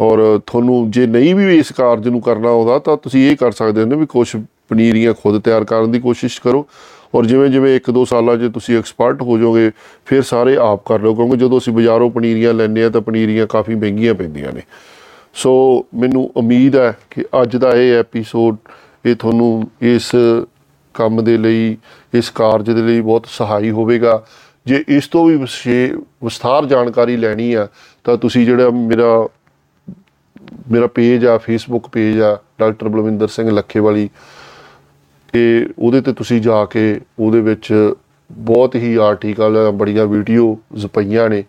ਔਰ 0.00 0.40
ਤੁਹਾਨੂੰ 0.46 0.90
ਜੇ 0.90 1.06
ਨਹੀਂ 1.06 1.34
ਵੀ 1.34 1.58
ਇਸ 1.58 1.72
ਕਾਰਜ 1.72 2.08
ਨੂੰ 2.08 2.20
ਕਰਨਾ 2.20 2.48
ਆਉਂਦਾ 2.48 2.78
ਤਾਂ 2.78 2.96
ਤੁਸੀਂ 2.96 3.30
ਇਹ 3.30 3.36
ਕਰ 3.36 3.52
ਸਕਦੇ 3.52 3.82
ਹੋ 3.82 3.98
ਵੀ 3.98 4.06
ਕੁਝ 4.06 4.36
ਪਨੀਰੀਆਂ 4.68 5.14
ਖੁਦ 5.14 5.40
ਤਿਆਰ 5.42 5.64
ਕਰਨ 5.64 5.90
ਦੀ 5.92 6.00
ਕੋਸ਼ਿਸ਼ 6.00 6.40
ਕਰੋ। 6.42 6.66
ਔਰ 7.14 7.26
ਜਿਵੇਂ 7.26 7.48
ਜਿਵੇਂ 7.48 7.74
1-2 7.76 8.04
ਸਾਲਾਂ 8.04 8.36
'ਚ 8.36 8.50
ਤੁਸੀਂ 8.54 8.78
ਐਕਸਪਰਟ 8.78 9.22
ਹੋ 9.22 9.38
ਜਾਓਗੇ, 9.38 9.70
ਫਿਰ 10.06 10.22
ਸਾਰੇ 10.22 10.56
ਆਪ 10.56 10.86
ਕਰ 10.86 11.00
ਲਓ। 11.00 11.14
ਕਿਉਂਕਿ 11.14 11.36
ਜਦੋਂ 11.36 11.58
ਅਸੀਂ 11.58 11.72
ਬਾਜ਼ਾਰੋਂ 11.72 12.10
ਪਨੀਰੀਆਂ 12.10 12.54
ਲੈਂਦੇ 12.54 12.84
ਆ 12.84 12.88
ਤਾਂ 12.88 13.00
ਪਨੀਰੀਆਂ 13.00 13.46
ਕਾਫੀ 13.46 13.74
ਮਹਿੰਗੀਆਂ 13.74 14.14
ਪੈਂਦੀਆਂ 14.14 14.52
ਨੇ। 14.52 14.62
ਸੋ 15.34 15.52
ਮੈਨੂੰ 15.94 16.30
ਉਮੀਦ 16.36 16.76
ਹੈ 16.76 16.92
ਕਿ 17.10 17.24
ਅੱਜ 17.42 17.56
ਦਾ 17.56 17.72
ਇਹ 17.72 17.92
ਐਪੀਸੋਡ 17.94 18.56
ਇਹ 19.06 19.14
ਤੁਹਾਨੂੰ 19.16 19.70
ਇਸ 19.82 20.10
ਕੰਮ 20.94 21.22
ਦੇ 21.24 21.36
ਲਈ, 21.38 21.76
ਇਸ 22.14 22.30
ਕਾਰਜ 22.30 22.70
ਦੇ 22.70 22.82
ਲਈ 22.82 23.00
ਬਹੁਤ 23.00 23.26
ਸਹਾਈ 23.28 23.70
ਹੋਵੇਗਾ। 23.70 24.22
ਜੇ 24.66 24.82
ਇਸ 24.88 25.08
ਤੋਂ 25.08 25.24
ਵੀ 25.26 25.36
ਵਿਸ਼ੇ, 25.36 25.96
ਵਿਸਥਾਰ 26.24 26.66
ਜਾਣਕਾਰੀ 26.66 27.16
ਲੈਣੀ 27.16 27.52
ਆ, 27.54 27.66
ਤਾਂ 28.04 28.16
ਤੁਸੀਂ 28.16 28.44
ਜਿਹੜਾ 28.46 28.70
ਮੇਰਾ 28.70 29.28
ਮੇਰਾ 30.70 30.86
ਪੇਜ 30.86 31.26
ਆ 31.26 31.36
ਫੇਸਬੁੱਕ 31.38 31.86
ਪੇਜ 31.88 32.20
ਆ, 32.20 32.36
ਡਾਕਟਰ 32.58 32.88
ਬਲਵਿੰਦਰ 32.88 33.28
ਸਿੰਘ 33.28 33.50
ਲੱਖੇਵਾਲੀ 33.50 34.08
ਇਹ 35.34 35.66
ਉਹਦੇ 35.78 36.00
ਤੇ 36.00 36.12
ਤੁਸੀਂ 36.12 36.40
ਜਾ 36.40 36.64
ਕੇ 36.64 37.00
ਉਹਦੇ 37.18 37.40
ਵਿੱਚ 37.40 37.94
ਬਹੁਤ 38.30 38.74
ਹੀ 38.74 38.94
ਆਰਟੀਕਲ 38.96 39.70
ਬੜੀਆਂ 39.70 40.06
ਵੀਡੀਓਜ਼ 40.06 40.86
ਪਈਆਂ 40.86 41.28
ਨੇ, 41.30 41.44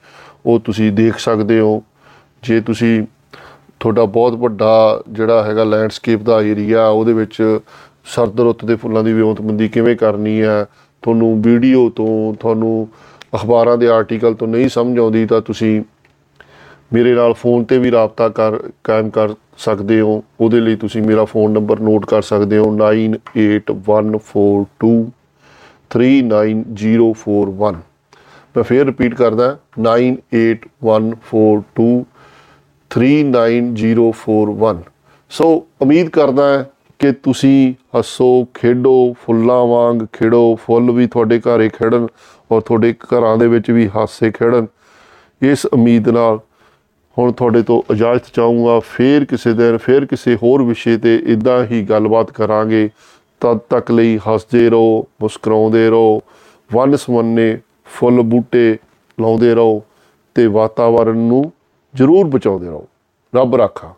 ਉਹ 0.46 0.60
ਤੁਸੀਂ 0.60 0.92
ਦੇਖ 0.92 1.18
ਸਕਦੇ 1.20 1.60
ਹੋ। 1.60 1.82
ਜੇ 2.44 2.60
ਤੁਸੀਂ 2.62 3.02
ਤੁਹਾਡਾ 3.84 4.06
ਬਹੁਤ 4.06 4.34
ਵੱਡਾ 4.34 5.04
ਜਿਹੜਾ 5.10 5.44
ਹੈਗਾ 5.44 5.64
ਲੈਂਡਸਕੇਪ 5.64 6.22
ਦਾ 6.22 6.42
ਏਰੀਆ 6.42 6.88
ਉਹਦੇ 6.88 7.14
ਵਿੱਚ 7.14 7.60
ਸਰਦ 8.06 8.42
ਰੁੱਤ 8.42 8.66
ਦੇ 8.66 8.76
ਫੁੱਲਾਂ 8.76 9.04
ਦੀ 9.04 9.14
ਵਿਉਂਤਬੰਦੀ 9.14 9.68
ਕਿਵੇਂ 9.68 9.96
ਕਰਨੀ 9.96 10.42
ਹੈ? 10.42 10.66
ਤੁਹਾਨੂੰ 11.02 11.42
ਵੀਡੀਓ 11.42 11.90
ਤੋਂ, 11.90 12.34
ਤੁਹਾਨੂੰ 12.34 12.88
ਅਖਬਾਰਾਂ 13.36 13.78
ਦੇ 13.78 13.88
ਆਰਟੀਕਲ 13.88 14.34
ਤੋਂ 14.34 14.48
ਨਹੀਂ 14.48 14.70
ਸਮਝ 14.70 15.00
ਆਉਂਦੀ 15.00 15.26
ਤਾਂ 15.26 15.42
ਤੁਸੀਂ 15.42 15.84
ਮੇਰੇ 16.94 17.14
ਨਾਲ 17.14 17.34
ਫੋਨ 17.34 17.64
ਤੇ 17.64 17.78
ਵੀ 17.78 17.92
ਰਾਬਤਾ 17.92 18.30
ਕਰ, 18.30 18.60
ਕਾਇਮ 18.84 19.10
ਕਰ 19.10 19.30
ਸਕਦੇ 19.58 20.02
ਹੋ। 20.02 20.24
ਉਹਦੇ 20.40 20.60
ਲਈ 20.60 20.76
ਤੁਸੀਂ 20.76 21.02
ਮੇਰਾ 21.02 21.26
ਫੋਨ 21.26 21.52
ਨੰਬਰ 21.52 21.80
ਨੋਟ 21.80 22.06
ਕਰ 22.06 22.22
ਸਕਦੇ 22.22 22.58
ਹੋ 22.58 22.78
9814 22.78 25.12
39041 25.98 27.76
ਮੈਂ 28.56 28.64
ਫੇਰ 28.64 28.86
ਰਿਪੀਟ 28.86 29.16
ਕਰਦਾ 29.16 29.58
9814 29.80 32.04
39041 32.96 34.84
ਸੋ 35.30 35.68
ਉਮੀਦ 35.82 36.10
ਕਰਦਾ 36.10 36.58
ਹਾਂ 36.58 36.64
ਕਿ 37.00 37.12
ਤੁਸੀਂ 37.12 37.74
ਹੱਸੋ, 37.98 38.48
ਖੇਡੋ, 38.54 39.16
ਫੁੱਲਾਂ 39.26 39.66
ਵਾਂਗ 39.66 40.06
ਖਿੜੋ। 40.14 40.56
ਫੁੱਲ 40.56 40.92
ਵੀ 40.92 41.08
ਤੁਹਾਡੇ 41.08 41.40
ਘਰੇ 41.40 41.70
ਖਿੜਨ 41.70 42.08
ਔਰ 42.52 42.62
ਤੁਹਾਡੇ 42.62 42.94
ਘਰਾਂ 42.94 43.38
ਦੇ 43.38 43.48
ਵਿੱਚ 43.48 43.72
ਵੀ 43.72 43.90
ਹਾਸੇ 43.96 44.32
ਖਿੜਨ। 44.32 44.68
ਇਸ 45.42 45.66
ਉਮੀਦ 45.66 46.10
ਨਾਲ 46.10 46.40
ਹੁਣ 47.18 47.32
ਤੁਹਾਡੇ 47.32 47.64
ਤੋਂ 47.64 47.94
ਇਜਾਜ਼ਤ 47.94 48.24
ਚਾਹੂੰਗਾ। 48.34 48.80
ਫੇਰ 48.80 49.26
ਕਿਸੇ 49.26 49.54
ਦਿਨ, 49.54 49.78
ਫੇਰ 49.78 50.06
ਕਿਸੇ 50.06 50.36
ਹੋਰ 50.36 50.64
ਵਿਸ਼ੇ 50.64 50.98
ਤੇ 50.98 51.24
ਇਦਾਂ 51.28 51.66
ਹੀ 51.66 51.82
ਗੱਲਬਾਤ 51.84 52.32
ਕਰਾਂਗੇ। 52.32 52.90
ਤਦ 53.40 53.58
ਤੱਕ 53.58 53.92
ਲਈ 53.92 54.18
ਹੱਸਦੇ 54.18 54.70
ਰਹੋ, 54.70 55.08
ਮੁਸਕਰਾਉਂਦੇ 55.22 55.90
ਰਹੋ। 55.90 56.22
ਵੰਨ 56.74 56.96
ਸਵੰਨੇ, 56.96 57.60
ਫੁੱਲ 57.86 58.22
ਬੂਟੇ 58.22 58.78
ਲਾਉਂਦੇ 59.22 59.56
ਰਹੋ 59.56 59.84
ਤੇ 60.36 60.48
ਵਾਤਾਵਰਣ 60.48 61.18
ਨੂੰ 61.18 61.52
ਜ਼ਰੂਰ 61.96 62.26
ਬਚਾਉਂਦੇ 62.28 62.68
ਰਹੋ। 62.68 62.88
ਰੱਬ 63.36 63.56
ਰਾਖਾ। 63.56 63.94